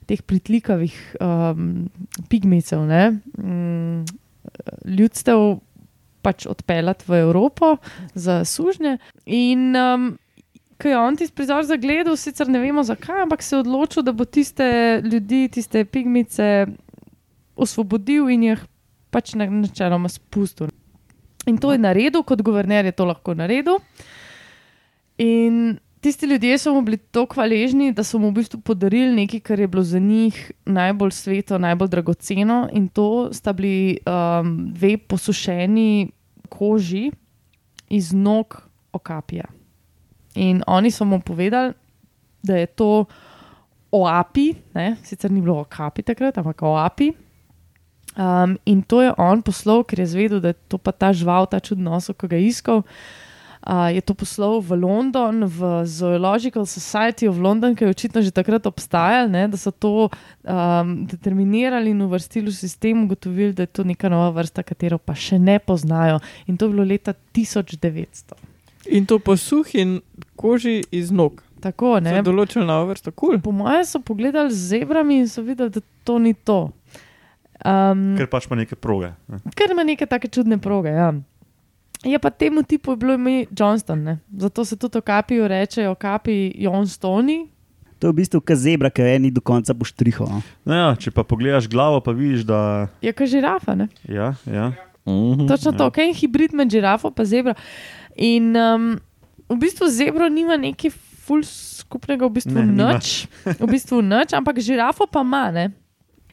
[0.09, 1.89] teh pritlikavih um,
[2.29, 4.05] pigmecev, ne, um,
[4.85, 5.61] ljudstev.
[6.19, 7.77] Pač odpeljati v Evropo
[8.19, 8.97] za sužnje.
[9.31, 10.09] In um,
[10.83, 14.13] ko je on tisti prizor zagledal, sicer ne vemo zakaj, ampak se je odločil, da
[14.13, 16.67] bo tiste ljudi, tiste pigmice
[17.57, 18.63] osvobodil in jih
[19.11, 20.69] pač na- načeloma spustil.
[21.47, 23.81] In to je naredil, kot guverner je to lahko naredil.
[25.19, 29.41] In tisti ljudje so mu bili tako hvaležni, da so mu v bistvu podarili nekaj,
[29.41, 32.69] kar je bilo za njih najbolj sveto, najbolj dragoceno.
[32.73, 36.11] In to sta bili um, dve posušeni
[36.49, 37.11] koži
[37.89, 38.63] iz nog
[38.93, 39.58] okapija.
[40.39, 41.75] In oni so mu povedali,
[42.43, 43.07] da je to
[43.91, 44.97] oapi, ne?
[45.03, 47.13] sicer ni bilo okapi takrat, ampak oapi.
[48.19, 51.47] Um, in to je on poslal, ker je zvedel, da je to pa ta žival,
[51.47, 52.83] ta čudno oso, ki ga je iskal.
[53.69, 58.35] Uh, je to poslal v London, v Zoological Society of London, ki je očitno že
[58.35, 63.75] takrat obstajal, ne, da so to um, determinirali in uvrstili v sistem, ugotovili, da je
[63.75, 66.23] to neka nova vrsta, katero pa še ne poznajo.
[66.47, 68.39] In to je bilo leta 1900.
[68.95, 70.01] In to po suhi
[70.39, 71.43] koži iz nog.
[71.59, 72.15] Tako, Ne.
[72.15, 73.35] Za določeno vrsto, kul.
[73.35, 73.41] Cool.
[73.43, 76.71] Po mojem so pogledali z zebrami in so videli, da to ni to.
[77.59, 79.11] Um, Ker pač ima neke proge.
[79.27, 79.41] ne.
[79.59, 80.95] ker ima neke take čudne proge.
[80.95, 81.11] Ja.
[82.07, 84.19] Je pa temu tipu bilo ime Johnston, ne?
[84.31, 87.49] zato se tudi o kapiju reče, o kapi Johnstoni.
[87.99, 90.23] To je v bistvu kot zebra, ki je ni do konca poštriho.
[90.31, 90.39] no.
[90.63, 93.75] No ja, če pa pogledaš glavo, pa vidiš, da Je kot žirafa.
[93.75, 93.89] Ne?
[94.07, 94.71] ja, ja.
[95.03, 95.49] Mhm.
[95.51, 97.55] Točno to, kaj je hibrid med žirafo in zebro.
[98.15, 99.01] In um,
[99.49, 104.61] v bistvu zebro nima neke ful skupnega, v bistvu Ne, nič, v bistvu nič, ampak
[104.61, 105.49] žirafo pa ima.
[105.53, 105.73] Ne?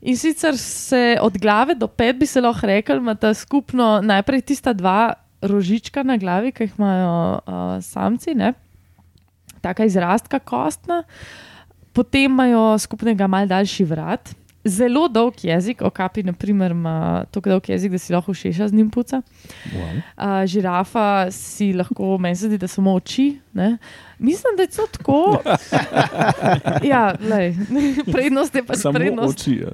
[0.05, 4.75] In sicer se od glave do pet bi se lahko rekel, imata skupno najprej tista
[4.75, 8.53] dva rožička na glavi, ki jih imajo uh, samci, ne?
[9.65, 11.01] taka izrastka kostna,
[11.89, 14.29] potem imajo skupnega mal daljši vrat.
[14.65, 18.89] Zelo dolg jezik, okapi, naprimer, ima tako dolg jezik, da si lahko všeša z njim
[18.89, 19.21] puca.
[19.69, 19.97] Wow.
[20.17, 23.27] Uh, žirafa si lahko, meni se zdi, da samo oči.
[23.53, 23.77] Ne?
[24.19, 25.19] Mislim, da je to tako.
[26.93, 27.53] ja, lej,
[28.11, 29.39] prednost je pač Samo prednost.
[29.39, 29.61] oči.
[29.61, 29.69] ja.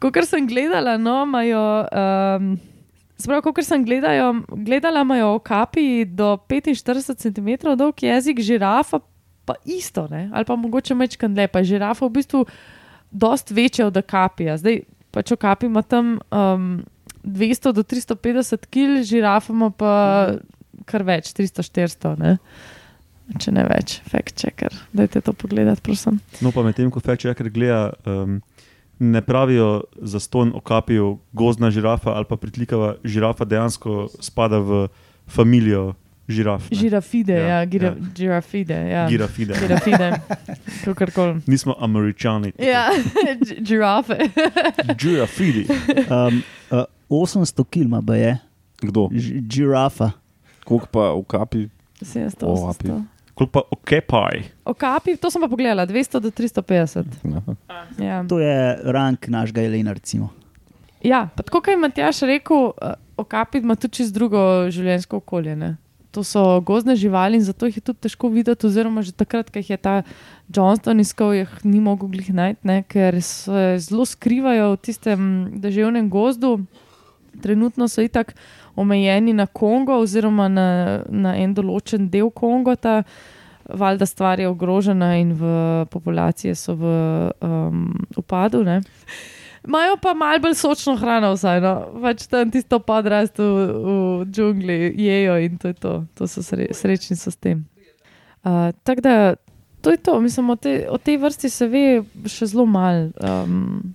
[0.00, 1.86] Kot sem gledala, no, imajo.
[1.92, 2.58] Um,
[3.20, 4.30] Sprav, kot sem gledajo,
[4.64, 9.00] gledala, imajo okapi do 45 cm dolg jezik, žirafa
[9.44, 10.30] pa isto, ne?
[10.32, 11.62] ali pa mogoče mečkan lepa.
[11.62, 12.44] Žirafa v bistvu
[13.10, 14.56] dost večja od okapija.
[14.56, 16.82] Zdaj pač okapi ima tam um,
[17.24, 19.94] 200 do 350 kg, žirafa ima pa
[20.88, 22.36] kar več, 300-400, ne?
[23.38, 24.74] če ne več, fact checker.
[24.96, 26.18] Dajte to pogledati, prosim.
[26.42, 28.40] No, pa medtem ko fact checker gleda, um,
[29.00, 34.88] ne pravijo za ston okapijo gozdna žirafa ali pa pritlikava žirafa dejansko spada v
[35.30, 35.94] familijo
[36.30, 36.70] žiraf.
[36.70, 36.76] ne.
[36.76, 37.94] Žirafide, Ja, ja, gira, ja.
[38.14, 38.74] žirafide.
[38.86, 39.08] Ja.
[39.08, 39.54] Girafide.
[39.56, 40.08] Girafide,
[40.84, 41.40] kakorkoli.
[41.46, 42.52] Nismo američani.
[42.56, 42.88] Ja,
[43.40, 44.16] dž- žirafe.
[45.00, 45.66] Girafidi.
[46.06, 48.38] Um, uh, 800 kg ima, pa je,
[48.80, 49.08] Kdo?
[49.12, 50.10] Ž- žirafa.
[50.64, 51.68] Koliko pa v kapi?
[51.98, 52.88] 700, O, api.
[52.88, 53.02] 800.
[53.34, 54.42] Koliko pa okepaj?
[54.64, 57.04] Okapi, to sem pa pogledala, 200 do 350.
[57.26, 57.54] Aha.
[57.98, 60.28] Ja, To je rang našega Elena, recimo.
[61.00, 64.36] ja pa tako kot je Matjaš rekel, eh, okapi ima tudi čez drugo
[64.68, 65.56] življenjsko okolje.
[65.56, 65.76] Ne?
[66.10, 69.62] To so gozdne živali in zato jih je tudi težko videti, oziroma že takrat, ko
[69.62, 70.02] jih je ta
[70.50, 72.82] Johnston iskal, jih ni mogel glih najti, ne?
[72.82, 75.20] ker se zelo skrivajo v tistem
[75.62, 76.58] deževnem gozdu.
[77.42, 78.34] Trenutno so itak
[78.76, 80.68] omejeni na Kongo, oziroma na,
[81.06, 83.04] na en določen del Kongota.
[83.70, 85.46] Valjda stvar je ogrožena in v
[85.94, 86.90] populacije so v
[87.38, 87.84] um,
[88.18, 88.64] upadu.
[89.66, 91.74] Imajo pa malo bolj sočno hrano, vsaj no.
[92.02, 95.92] pač tam tisto podrast v, v džungli jejo in to je to.
[96.14, 97.66] to so sre, srečni so s tem.
[98.40, 99.14] Uh, Tako da
[99.80, 101.84] to je to, mislim, o, te, o tej vrsti se ve
[102.28, 103.10] še zelo malo.
[103.20, 103.94] Um,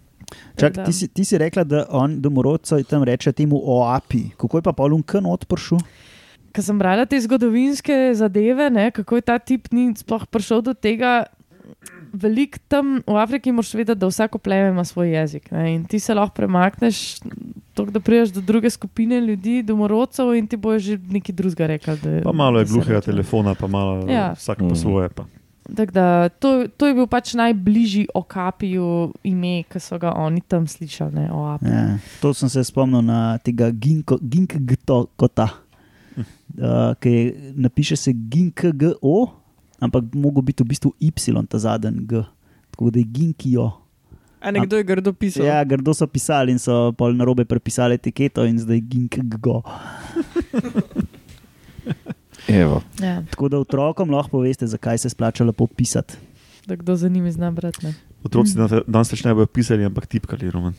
[0.58, 4.30] Čak, da- ti, si, ti si rekla, da on domorodca tam reče temu oapi.
[4.38, 5.82] Kako je pa Paulun Kn odpršil?
[6.56, 10.73] Ko sem brala te zgodovinske zadeve, ne, kako je ta tip ni sploh prišel do
[10.73, 11.25] tega.
[12.15, 15.51] Veliko tam v Afriki moraš vedeti, da vsako pleme ima svoj jezik.
[15.51, 17.19] Ne, in ti se lahko premakneš,
[17.73, 21.97] tako da prideš do druge skupine ljudi, domorodcev, in ti bojo že nekaj drugega rekli.
[21.97, 24.32] da- Pa malo je gluhega telefona, pa malo Ja.
[24.34, 24.75] vsak po Mhm.
[24.75, 25.10] svoje.
[25.10, 25.25] Pa.
[25.67, 28.88] Tako da, to, to je bil pač najbližji okapiju
[29.23, 31.12] ime, ki so ga oni tam slišali.
[31.12, 31.25] Ne.
[31.63, 35.49] Ja, to sem se spomnil na tega Ginkgota,
[36.58, 37.23] uh, ki je,
[37.56, 39.34] napiše se Ginkgo,
[39.79, 41.11] ampak mogo biti v bistvu Y,
[41.49, 42.23] ta zadnji G.
[42.71, 43.71] Tako da je Ginkijo.
[44.45, 45.45] A nekdo je grdo pisal.
[45.45, 49.63] Ja, grdo so pisali in so pol narobe prepisali etiketo in zdaj Ginkgo.
[52.47, 52.81] Evo.
[53.01, 56.13] Ja, Tako da otrokom lahko poveste, zakaj se splača lepo pisati.
[56.67, 57.85] da kdo za njimi zna brati.
[57.85, 57.93] ne.
[58.23, 58.67] Otroci mm.
[58.88, 60.51] danes več ne bojo pisali, ampak tipkali.
[60.51, 60.73] Roman.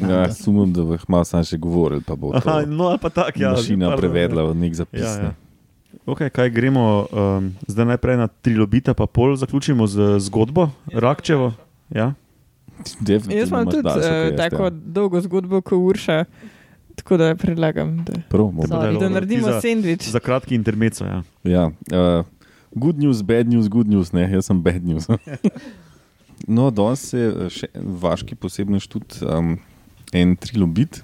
[0.00, 2.98] Ja, sumim, da bo jih malo sam še govoril, pa bo to Aha, no, ali
[2.98, 3.52] pa tako, ja.
[3.56, 4.50] mašina prevedla ja.
[4.50, 5.02] v nek zapis.
[5.02, 5.34] Ja, ja.
[6.06, 11.52] Okay, kaj gremo um, zdaj najprej na trilobita, pa pol zaključimo z zgodbo Rakčevo.
[11.90, 12.14] Ja?
[13.06, 14.70] Jaz imam tudi uh, kot jaz, tako ja.
[14.70, 16.24] dolgo zgodbo, kot Urša,
[16.94, 18.52] tako da predlagam, da, Prav.
[18.52, 20.08] Dobro, da ti naredimo za- sendvič.
[20.08, 21.04] Za kratki intermezzo.
[21.04, 21.22] Ja.
[21.44, 22.24] Ja, uh,
[22.74, 25.08] good news, bad news, good news, ne, jaz sem bad news.
[26.56, 29.58] no, danes je eh, še vaški posebnež tudi um,
[30.12, 31.02] en trilobit.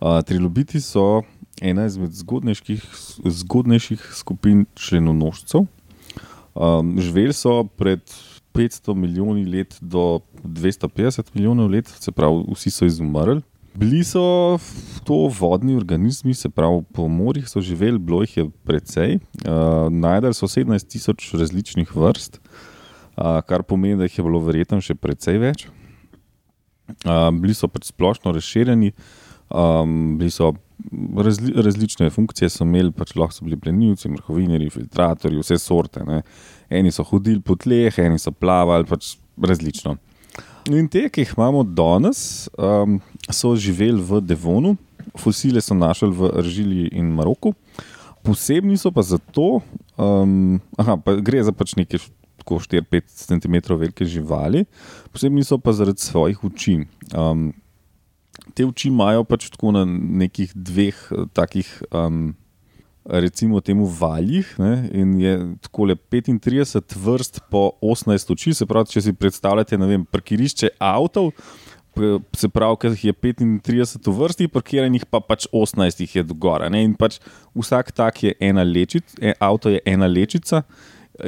[0.00, 1.22] Uh, trilobiti so
[1.60, 5.66] ena izmed zgodnejših, skupin členonožcev.
[6.54, 8.00] Um, živeli so pred
[8.54, 13.42] 500 milijoni let do 250 milijonov let, se pravi, vsi so izumrli.
[13.74, 14.58] Bili so
[15.04, 19.18] to vodni organizmi, se pravi, po morjih so živeli, bilo jih je precej.
[19.46, 24.80] Uh, najdali so 17 tisoč različnih vrst, uh, kar pomeni, da jih je bilo verjetno
[24.82, 25.68] še precej več.
[27.06, 28.90] Uh, bili so pač splošno razširjeni,
[29.54, 30.50] um, bili so
[31.16, 36.04] razli, različne funkcije, so imeli, pač lahko so bili plenilci, mrhovinari, filtratorji, vse sorte.
[36.06, 36.22] Ne.
[36.70, 39.96] Eni so hodili po tleh, eni so plavali, pač različno.
[40.70, 42.98] In te, ki jih imamo danes, um,
[43.32, 44.76] so živeli v Devonu,
[45.18, 47.54] fosile so našli v Aržiliji in Maroku.
[48.22, 49.62] Posebni so pa zato,
[49.96, 51.98] um, aha, pa gre za pač neke
[52.40, 54.66] tako 4-5 cm velike živali,
[55.12, 56.76] posebni so pa zaradi svojih oči.
[57.16, 57.50] Um,
[58.54, 62.30] te oči imajo pač tako na nekih dveh eh, takih um,
[63.04, 68.92] recimo temu valjih ne, in je tako le 35 vrst po 18 oči, se pravi,
[68.92, 71.32] če si predstavljate, ne vem, parkirišče avtov.
[72.38, 76.36] Se pravi, ker jih je 35 v vrsti, parkiranih pa pač 18 jih je do
[76.38, 76.68] gora.
[76.70, 76.84] Ne?
[76.86, 77.18] In pač
[77.56, 80.62] vsak tak je ena lečica, e, avto je ena lečica.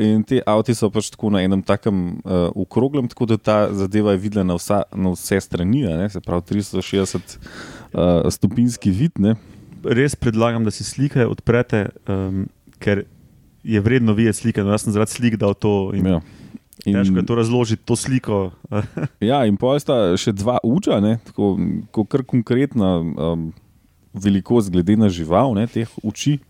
[0.00, 4.14] In te avti so pač tako na enem takem uh, okroglem, tako da ta zadeva
[4.16, 6.08] je vidna na, vsa, na vse strani, ne?
[6.12, 9.18] se pravi 360 uh, stopinjski vid.
[9.22, 9.36] Ne?
[9.82, 12.46] Res predlagam, da si slike odprete, um,
[12.82, 13.04] ker
[13.62, 14.62] je vredno videti slike.
[14.62, 15.90] No, jaz sem zaradi slik dal to.
[15.98, 16.22] In Ja.
[16.86, 18.50] In, Težko je to razložiti, to sliko.
[19.30, 21.18] ja, in pol sta še dva uča, ne?
[21.28, 21.54] tako
[21.94, 23.44] ko kar konkretna um,
[24.10, 25.68] velikost glede na žival, ne?
[25.70, 26.40] teh oči,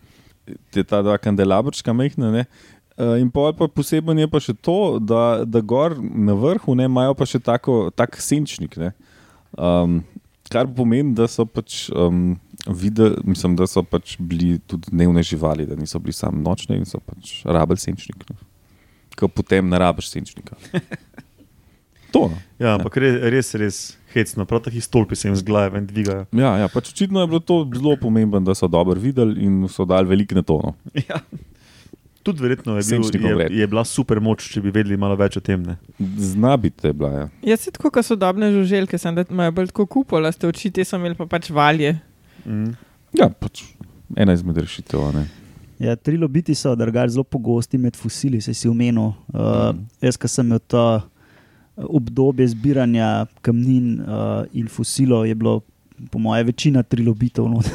[0.73, 2.31] te ta dva kandelabrčka mehna.
[2.33, 2.47] Ne?
[2.93, 6.85] Uh, In pol pa poseben je pa še to, da, da gor na vrhu ne,
[6.85, 8.77] imajo pa še tako, tak senčnik.
[8.77, 8.91] ne.
[9.57, 10.03] Um,
[10.53, 12.35] kar pomeni, da so pač um,
[12.67, 16.85] videli, mislim, da so pač bili tudi dnevne živali, da niso bili samo nočne in
[16.85, 18.27] so pač rabili senčnik.
[18.29, 18.37] Ne.
[19.17, 20.57] Ko potem ne rabiš senčnika.
[22.13, 22.27] To.
[22.29, 22.37] No.
[22.61, 23.77] Ja, ampak res, res, res
[24.13, 26.27] hecno, prav tako stolpi se jim z glave in dvigajo.
[26.37, 29.81] Ja, ja, pač očitno je bilo to zelo pomembno, da so dobro videli in so
[29.89, 30.59] dali veliko na to.
[30.61, 30.75] No.
[31.09, 31.17] Ja.
[32.23, 35.41] Tudi verjetno je, bil, je, je bila super moč, če bi vedeli malo več o
[35.43, 35.59] tem.
[35.67, 35.75] Ne?
[35.99, 37.09] Zna biti je bila.
[37.11, 37.25] Ja.
[37.51, 40.85] Jaz se tako, kot sodobne žuželke, sem da imajo bolj tako kupola, ste oči, te
[40.87, 41.97] so imeli pa pač valje.
[42.45, 42.71] Mm.
[43.19, 43.65] ja, pač
[44.15, 44.99] ena izmed rešitev.
[45.03, 45.25] a ne.
[45.83, 49.11] Ja, trilobiti so drugače zelo pogosti med fosili, se si umenil.
[49.33, 49.83] Uh, Mhm.
[50.01, 51.01] Jaz, ki sem imel to
[51.75, 55.61] obdobje zbiranja kamnin uh, in fosilov, je bilo,
[56.11, 57.49] po mojem, večina trilobitov.
[57.49, 57.65] not.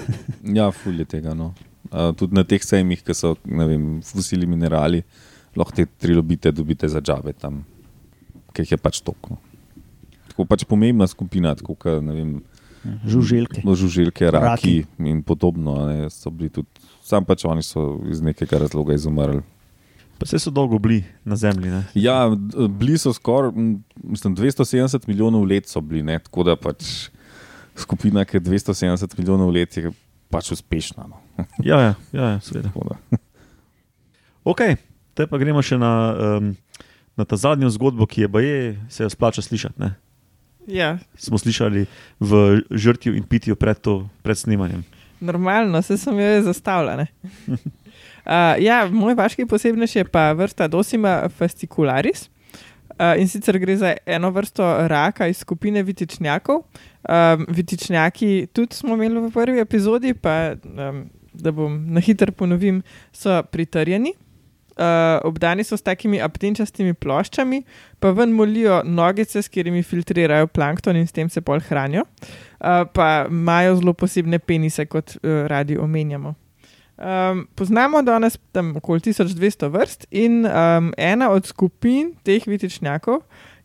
[0.44, 1.34] Ja, fulje tega.
[1.34, 1.52] No.
[1.88, 5.02] Uh, tudi na teh sejmih, ki so ne vem, fosili minerali,
[5.56, 7.62] lahko te trilobite dobite za džabe tam,
[8.52, 9.36] ker jih je pač toliko.
[9.36, 9.40] No.
[10.28, 12.32] Tako pač pomembna skupina, tako kot ne vem.
[13.08, 13.64] Žuželke.
[13.66, 14.44] No, žuželke, raki,
[14.84, 15.08] Raki.
[15.10, 15.74] in podobno.
[15.82, 16.68] a Ne, so bili tudi,
[17.02, 19.42] sam pač oni so iz nekega razloga izumrli.
[20.18, 21.70] Pa vse so dolgo bili na zemlji.
[21.70, 21.82] Ne?
[21.94, 22.28] Ja,
[22.68, 26.18] bili so skoraj m, mislim, 270 milijonov let, so bili, ne?
[26.18, 27.08] tako da pač
[27.78, 29.92] skupina, ki je 270 milijonov let, je
[30.30, 31.08] pač uspešna.
[31.08, 31.20] No.
[31.64, 32.70] Ja, ja, ja, ja seveda.
[34.48, 34.60] Ok,
[35.14, 35.92] te pa gremo še na,
[36.38, 36.52] um,
[37.18, 39.76] na ta zadnjo zgodbo, ki je baje, se jo splača slišati.
[39.82, 39.90] Ne?
[40.68, 41.84] Ja, Smo slišali
[42.20, 44.84] v žrtju in pitju pred, to, pred snemanjem.
[45.20, 47.06] normalno, se sem jo zastavljala.
[47.48, 52.28] Uh, ja, moj vaški posebnež je pa vrsta Dosima fascicularis.
[52.98, 56.62] Uh, in sicer gre za eno vrsto raka iz skupine vitičnjakov.
[57.08, 62.82] Um, vitičnjaki tudi smo imeli v prvi epizodi, pa um, da bom na hitro ponovim,
[63.12, 64.14] so pritrjeni.
[64.78, 67.64] Uh, obdani so s takimi aptenčastimi ploščami,
[67.98, 72.04] pa ven molijo nogice, s katerimi filtrirajo plankton in s tem se pol hranijo.
[72.58, 76.34] Uh, pa imajo zelo posebne penise, kot uh, radi omenjamo.
[76.98, 83.20] Um, poznamo danes tam okoli 1200 vrst, in um, ena od skupin teh vitičnjakov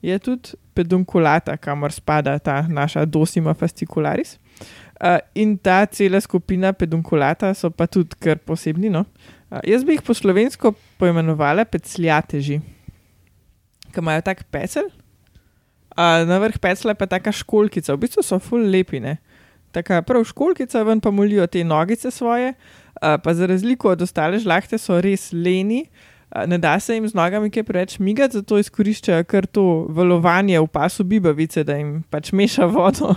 [0.05, 4.37] je tudi pedunculata, kamor spada ta naša Dosima fascicularis.
[5.01, 8.89] Uh, in ta cela skupina pedunculata so pa tudi kar posebni.
[8.93, 9.05] No?
[9.49, 12.59] Uh, jaz bi jih po slovensko poimenovala pecljateži,
[13.89, 14.93] ki imajo tak pecel.
[15.97, 19.17] Uh, na vrh pecla pa taka školkica, v bistvu so full lepine.
[19.73, 22.82] Taka prav školkica, ven pa molijo te nogice svoje, uh,
[23.17, 25.85] pa za razliko od ostale žlahte so res leni.
[26.47, 30.67] Ne da se jim z nogami kaj preveč migati, zato izkoriščajo kar to valovanje v
[30.67, 33.11] pasu bibavice, da jim pač meša vodo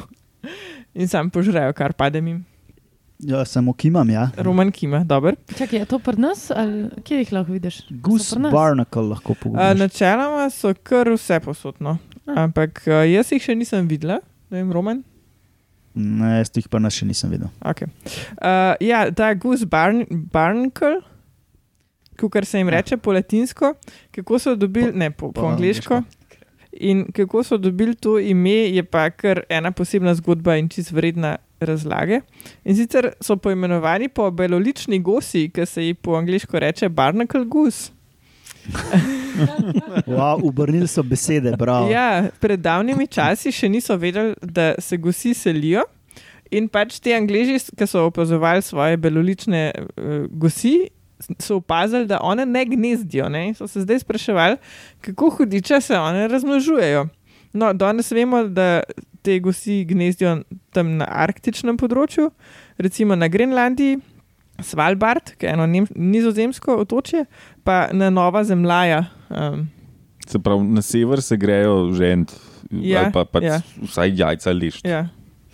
[0.94, 2.42] in sam požrejo, kar pade jim.
[3.18, 4.26] Ja, samo kimam, ja.
[4.36, 5.32] Roman kima, dobro.
[5.48, 7.78] Čakaj, je to pri nas ali kje jih lahko vidiš?
[7.90, 8.52] Goose nas?
[8.52, 9.78] barnacle lahko pogledaš.
[9.78, 11.96] načeloma so kar vse posodno,
[12.26, 12.42] Ah.
[12.42, 14.18] ampak jaz jih še nisem videla,
[14.50, 15.00] ne vem, Roman.
[15.96, 17.48] Ne, jaz teh pa nas še nisem videl.
[17.64, 17.88] Okay.
[18.36, 21.00] Uh, ja, ta Goose barn, Barnacle,
[22.20, 23.72] kot se jim reče po latinsko,
[24.12, 26.02] kako so dobili, ne po, po, po po angliško.
[26.84, 31.38] In kako so dobili to ime, je pa kar ena posebna zgodba in čist vredna
[31.60, 32.20] razlage.
[32.64, 37.95] In sicer so poimenovani po belolični gosi, ki se ji po angliško reče Barnacle Goose.
[40.06, 41.90] Wow, obrnili so besede, bravo.
[41.90, 45.84] Ja, pred davnimi časi še niso vedeli, da se gosi selijo.
[46.54, 50.88] In pač ti angliži, ki so opazovali svoje belolične uh, gosi,
[51.42, 53.28] so opazili, da one ne gnezdijo.
[53.28, 53.50] Ne?
[53.54, 54.56] So se zdaj spraševali,
[55.00, 57.08] kako hudiče se one razmnožujejo.
[57.52, 58.82] No, danes vemo, da
[59.22, 60.38] te gosi gnezdijo
[60.70, 62.30] tam na arktičnem področju,
[62.78, 63.98] recimo na Grenlandiji,
[64.60, 67.24] Svalbard, ki je eno nem- nizozemsko otočje,
[67.64, 69.04] pa na Nova Zemlja.
[69.30, 69.68] Um,
[70.26, 72.32] Se pravi, na sever se grejo žend,
[72.72, 73.60] Ja, ali pa pač ja.
[73.80, 74.80] vsaj jajca lišč.
[74.84, 75.04] Ja.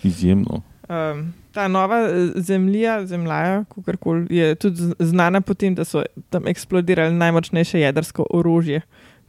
[0.03, 0.63] Izjemno.
[0.89, 6.01] Um, ta nova eh, zemlja, zemlja, kakorkoli, je tudi znana po tem, da so
[6.31, 8.81] tam eksplodirali najmočnejše jedrsko orožje,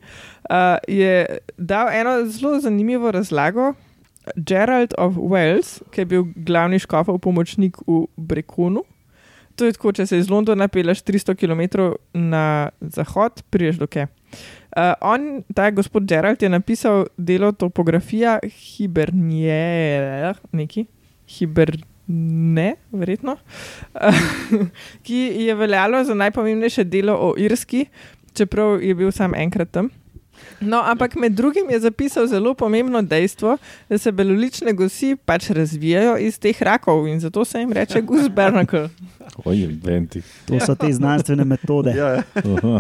[0.51, 0.57] uh,
[0.89, 3.75] je dal eno zelo zanimivo razlago.
[4.37, 8.85] Gerald of Wales, ki je bil glavni škofov pomočnik v Brekonu.
[9.57, 14.07] To je tako, če se iz Londona peleš 300 km na zahod, priješ do Ke.
[14.73, 20.87] Uh, on, ta gospod Gerald, je napisal delo topografija Hibernier, neki,
[21.29, 24.23] Hiberne, verjetno, uh,
[25.05, 27.85] ki je veljalo za najpomembnejše delo o Irski,
[28.33, 29.93] čeprav je bil sam enkrat tam.
[30.61, 33.57] No, ampak med drugim je zapisal zelo pomembno dejstvo,
[33.89, 38.29] da se belolične gosi pač razvijajo iz teh rakov in zato se jim reče goose
[38.29, 38.89] barnacle.
[39.45, 40.23] Oj, venti.
[40.47, 41.95] To so te znanstvene metode.
[41.97, 42.23] Ja, ja.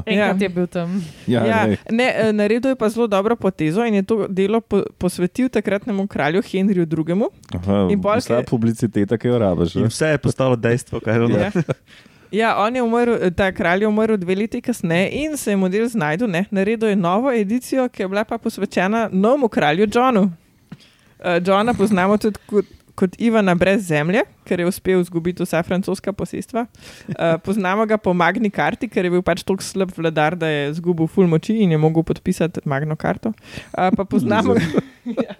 [0.06, 1.04] Enkrat je bil tam.
[1.26, 4.82] Ja, Ja, ne, eh, naredil je pa zelo dobro potezo in je to delo po,
[4.98, 7.28] posvetil takratnemu kralju Henriju II.
[7.54, 9.76] Aha, In pol, vsa publiciteta, ki jo rabiš.
[9.76, 11.38] In vse je postalo dejstvo, kaj je ono.
[11.38, 11.50] Ja.
[12.32, 15.88] Ja, on je umrl, ta kralj je umrl dve leti kasneje in se je model
[15.88, 16.28] znašel.
[16.50, 20.22] Naredil je novo edicijo, ki je bila pa posvečena novemu kralju Johnu.
[20.22, 22.64] Uh, Johna poznamo tudi kot,
[22.94, 26.66] kot Ivana brez zemlje, ker je uspel izgubiti vsa francoska posestva.
[27.08, 27.14] Uh,
[27.44, 31.06] poznamo ga po Magni karti, ker je bil pač tako slab vladar, da je izgubil
[31.06, 33.28] ful moči in je mogel podpisati Magno karto.
[33.28, 34.60] Uh, pa poznamo, ga,
[35.28, 35.36] ja.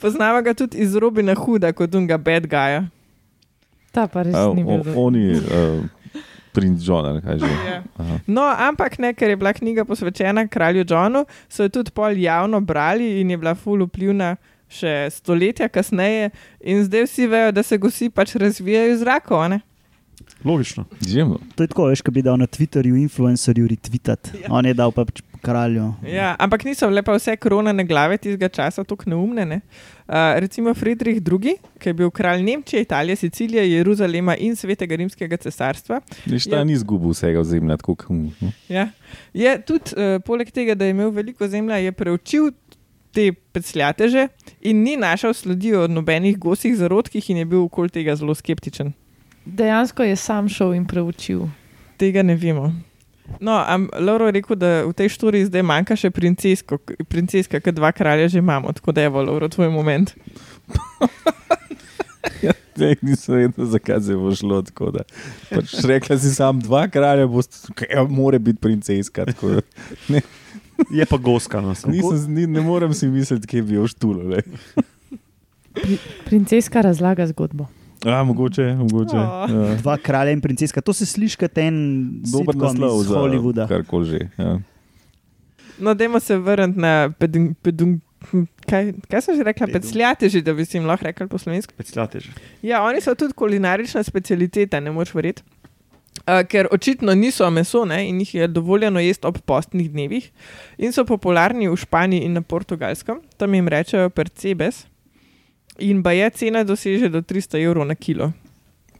[0.00, 2.86] poznamo ga tudi iz Robina Huda kot unga bad guya.
[3.92, 4.92] Ta pa res A, ni bil.
[4.96, 5.84] oni, uh,
[6.56, 7.52] princ John, ali kaj že.
[7.68, 7.78] Ja.
[8.02, 8.18] Aha.
[8.26, 12.60] No, ampak ne, ker je bila knjiga posvečena kralju Johnu, so jo tudi pol javno
[12.64, 14.34] brali in je bila ful vplivna
[14.72, 16.32] še stoletja kasneje.
[16.64, 19.46] In zdaj vsi vejo, da se gosi pač razvijajo iz rakov.
[20.44, 20.84] Logično.
[21.00, 21.38] Izjemno.
[21.54, 24.30] To je tako, veš, ko bi dal na Twitterju influencerju retweetati.
[24.42, 24.48] Ja.
[24.50, 25.92] On je dal pač kralju.
[26.06, 29.44] Ja, ampak niso bile pa vse kronane glave tistega časa tako neumne.
[29.46, 29.60] Ne?
[30.08, 35.36] Uh, recimo Friedrich II., ki je bil kralj Nemčije, Italije, Sicilije, Jeruzalema in Svetega rimskega
[35.36, 36.64] cesarstva, Nič ta Ja.
[36.64, 38.30] ni izgubil vsega ozemlja, tako kot mu.
[38.68, 38.88] Ja.
[39.34, 42.50] Je tudi, uh, poleg tega, da je imel veliko zemlje, je preučil
[43.12, 44.28] te pecljateže
[44.60, 48.92] in ni našel sledi od nobenih gosih zarodkih in je bil okoli tega zelo skeptičen.
[49.46, 51.46] Dejansko je sam šel in preučil.
[51.96, 52.72] Tega ne vemo.
[53.40, 56.78] No, am Lauro je rekel, da v tej šturi zdaj manjka še princesko,
[57.10, 60.14] princeska, ker dva kralja že imamo, tako da je bo, Lauro, tvoj moment.
[62.76, 64.90] Zdaj nisem vedel, zakaj se bo šlo tako.
[64.92, 65.04] Da.
[65.48, 69.24] Pač rekla si sam dva kralja, boste, kaj, mora biti princeska.
[69.30, 70.20] tako da
[70.92, 71.60] Je pa goska.
[71.60, 71.72] No.
[71.72, 74.28] Nisem, ni, ne morem si misliti, kje bi jo štulo.
[74.28, 74.42] le.
[76.28, 77.70] Princeska razlaga zgodbo.
[78.04, 79.16] A, mogoče, mogoče.
[79.16, 79.46] O.
[79.48, 79.74] Ja.
[79.80, 81.76] Dva kralja in princeska, to se sliši kot en
[82.32, 83.68] Dober naslov iz Hollywooda.
[83.68, 84.20] karkoli že.
[84.38, 84.58] Ja.
[85.78, 88.00] No, dajmo se vrniti na pedung, pedung,
[88.68, 89.82] kaj, kaj sem že rekla, Pedung.
[89.84, 91.74] pecljateži, da bi si jim lahko rekli po slovensko.
[91.76, 92.32] Pecljate že.
[92.62, 95.42] Ja, oni so tudi kulinarična specialiteta, ne moreš verjeti.
[96.26, 100.30] Uh, ker očitno niso meso ne, in jih je dovoljeno jesti ob postnih dnevih,
[100.78, 104.86] in so popularni v Španiji in na Portugalskem, tam jim rečejo percebes.
[105.78, 108.32] In ba je cena doseže do 300 evrov na kilo.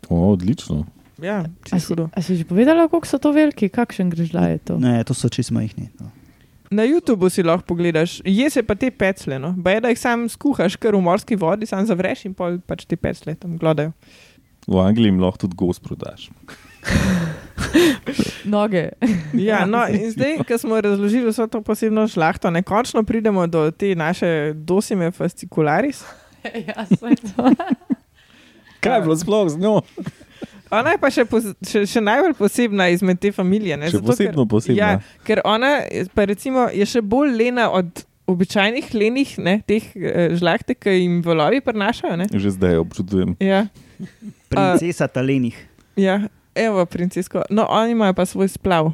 [0.09, 0.85] O, odlično.
[1.23, 2.05] Ja, A čisto si, hudo.
[2.13, 4.75] a si že povedala, koliko so to veliki, kakšen grižljaj je to?
[4.79, 5.89] Ne, to so čisto majhni.
[5.97, 6.13] No.
[6.71, 9.55] Na YouTubu si lahko pogledaš, je se pa te pecle, no.
[9.57, 12.85] ba je da jih sam skuhaš, kar v morski vodi, sam zavreš in pol pač
[12.85, 13.95] te pecle tam glodajo.
[14.67, 16.29] V Angliji jim lahko tudi gost prodaš.
[18.45, 18.91] Noge.
[19.35, 23.71] Ja, no, in zdaj, ko smo razložili vso to posebno šlahto, ne končno pridemo do
[23.71, 26.05] te naše dosime fascicularis.
[26.69, 27.51] ja, to.
[28.85, 29.81] Kaj je bilo sploh z njo?
[30.71, 33.79] Ona je pa še, pos, še, še najbolj posebna izmed te familije.
[33.79, 33.91] Ne?
[33.93, 34.77] Še posebno posebna.
[34.79, 35.79] Ja, ker ona
[36.15, 41.21] pa recimo, je še bolj lena od običajnih lenih, ne, teh eh, žlahte, ki jim
[41.23, 42.17] valovi prenašajo.
[42.19, 42.27] Ne?
[42.35, 43.37] Že zdaj občudujem.
[43.39, 43.69] Ja,
[44.51, 45.55] Princesa Talenih.
[45.95, 47.47] ja, evo, princesko.
[47.51, 48.91] No, oni imajo pa svoj splav.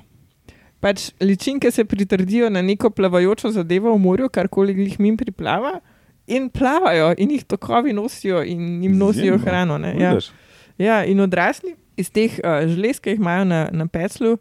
[0.82, 5.78] Pač ličinke se pritrdijo na neko plavajočo zadevo v morju, karkoli jih min priplava.
[6.32, 9.44] In plavajo, in jih tokovi nosijo, in jim nosijo Izjemno.
[9.44, 9.78] hrano.
[9.78, 9.94] Ne?
[10.00, 10.16] Ja.
[10.80, 14.38] Ja, in odrasli iz teh uh, žlez, ki jih imajo na, na peclu,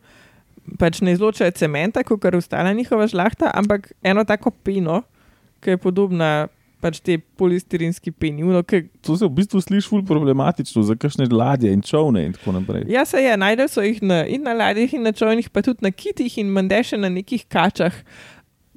[0.79, 5.01] pač ne izločajo cementa, kot je ostala njihova žlahta, ampak eno tako peno,
[5.61, 6.31] ki je podobna
[6.81, 8.43] pač te polistirinski peni.
[8.43, 12.33] Uno, ke, To se v bistvu sliši ful problematično za kakšne ladje in čovne in
[12.33, 12.87] tako naprej.
[12.89, 15.85] ja, se je, najdel so jih na, in na ladjih, in na čovnih, pa tudi
[15.85, 17.93] na kitih in mende še na nekih kačah.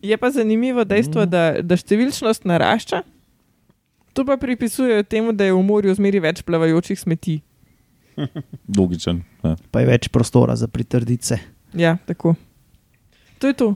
[0.04, 1.30] Je pa zanimivo dejstvo, Mhm.
[1.30, 3.02] da, da številčnost narašča.
[4.12, 7.40] To pa pripisujejo temu, da je v morju zmeri več plavajočih smeti.
[8.70, 9.22] Logičen.
[9.42, 9.56] Ja.
[9.70, 11.40] Pa je več prostora za pritrdice.
[11.72, 12.36] Ja, tako.
[13.38, 13.68] To je to.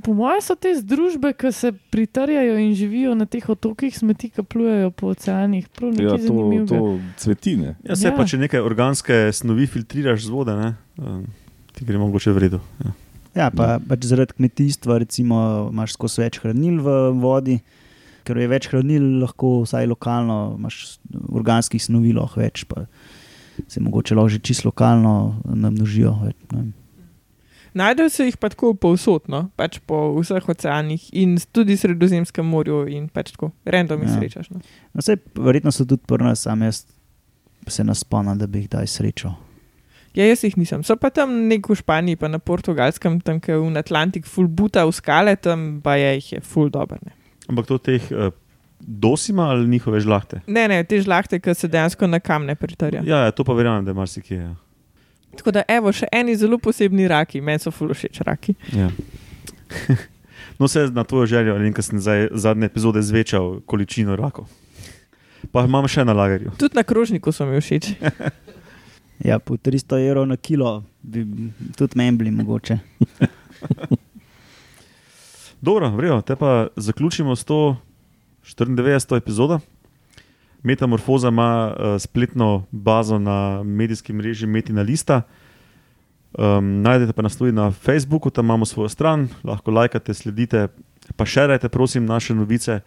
[0.00, 4.42] Po mojem so te združbe, ki se pritrjajo in živijo na teh otokih, smeti, ki
[4.44, 5.66] plujejo po oceanih.
[5.68, 6.36] Prav Ja, nekaj to,
[6.68, 6.78] to
[7.18, 7.74] cvetine.
[7.82, 8.14] Ja, se Ja.
[8.14, 11.26] pa če neke organske snovi filtriraš z vode, ne, um,
[11.72, 12.60] ti gre mogoče v redu.
[12.80, 12.94] Ja.
[13.34, 17.60] Ja, pa, pač zaradi kmetijstva, recimo, imaš skozi več hranil v vodi,
[18.26, 20.98] ker je več hranil, lahko vsaj lokalno, imaš
[21.30, 22.86] organskih snovi lahko več, pa
[23.68, 25.14] se mogoče lahko že čisto lokalno
[25.44, 26.16] namnožijo.
[26.24, 26.68] Več, ne vem.
[27.70, 29.44] Najdel se jih pa tako povsod, no?
[29.54, 34.16] pač po vseh oceanih in tudi Sredozemskem morju, in pač tako, random jih Ja.
[34.18, 34.50] srečaš.
[34.50, 34.58] No?
[34.90, 36.82] no, sej, verjetno so tudi pri nas, sam jaz
[37.70, 39.30] se nas spomnim, da bi jih daj srečo.
[40.14, 40.82] Ja, jaz jih nisem.
[40.82, 44.82] So pa tam nek v Španiji, pa na portugalskem, tam je v Atlantik, full buta
[44.86, 46.98] v skale, tam pa je jih je full dober.
[47.06, 47.14] Ne,
[47.46, 48.34] Ampak to teh uh,
[48.80, 50.42] dosima ali njihove žlahte?
[50.46, 53.02] ne, ne te žlahte, ki se dejansko na kamne pritrja.
[53.06, 54.38] Ja, ja to pa verjamem, da je marsikje.
[54.38, 54.54] Ja.
[55.36, 58.56] Tako da, evo, še eni zelo posebni raki, meni so full všeč raki.
[58.74, 58.90] Ja.
[60.58, 64.50] no, se na tvojo željo, vem, ker sem zdaj zadnje epizode zvečal količino rakov.
[65.54, 66.50] Pa imam še na lagerju.
[66.58, 67.94] Tudi na krožniku so mi všeč.
[69.24, 71.26] Ja, po 300 evrov na kilo bi
[71.76, 72.78] tudi meni bili mogoče.
[75.60, 77.76] Dobro, vrejo, te pa zaključimo s to
[78.42, 79.16] 94.
[79.16, 79.60] epizodo.
[80.62, 85.22] Metamorfoza ima uh, spletno bazo na medijskem mreži Metina Lista.
[86.38, 90.68] Um, najdete pa nas tudi na Facebooku, tam imamo svojo stran, lahko lajkate, sledite,
[91.16, 92.80] pa širite, prosim, naše novice.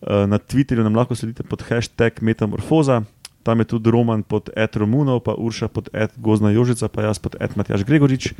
[0.00, 3.02] Uh, na Twitterju nam lahko sledite pod hashtag Metamorfoza,
[3.42, 7.18] tam je tudi Roman pod Ed Romunov, pa Urša pod Ed Gozna Jožica, pa jaz
[7.18, 8.32] pod Ed Matjaš Gregorič.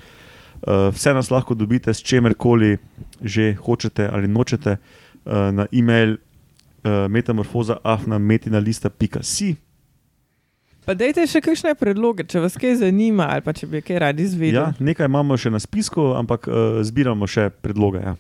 [0.63, 2.79] Uh, vse nas lahko dobite s čemerkoli
[3.19, 9.57] že hočete ali nočete uh, na e-mail uh, metamorfoza afna metinalista.si.
[10.83, 14.27] Pa dajte še kakšne predloge, če vas kaj zanima ali pa če bi kaj radi
[14.27, 14.59] izvedeli.
[14.59, 18.03] Ja, nekaj imamo še na spisku, ampak uh, zbiramo še predloge.
[18.03, 18.15] Ja.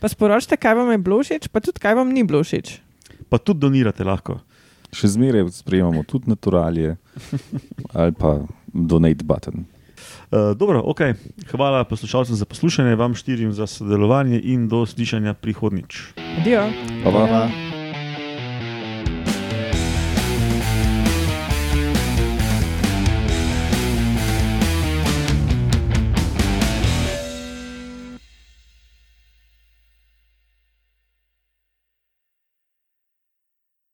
[0.00, 2.78] Pa sporočite, kaj vam je bilo všeč, pa tudi kaj vam ni bilo všeč.
[3.32, 4.40] Pa tudi donirate lahko.
[4.94, 6.96] Še zmeraj sprejemamo tudi naturalije
[7.92, 8.38] ali pa
[8.72, 9.64] donate button.
[10.30, 11.00] Uh, dobro, ok.
[11.50, 16.12] Hvala poslušalcem za poslušanje, vam štirim za sodelovanje in do slišanja prihodnič.
[16.38, 16.68] Adijo.
[17.04, 17.10] Pa.
[17.10, 17.75] Ja.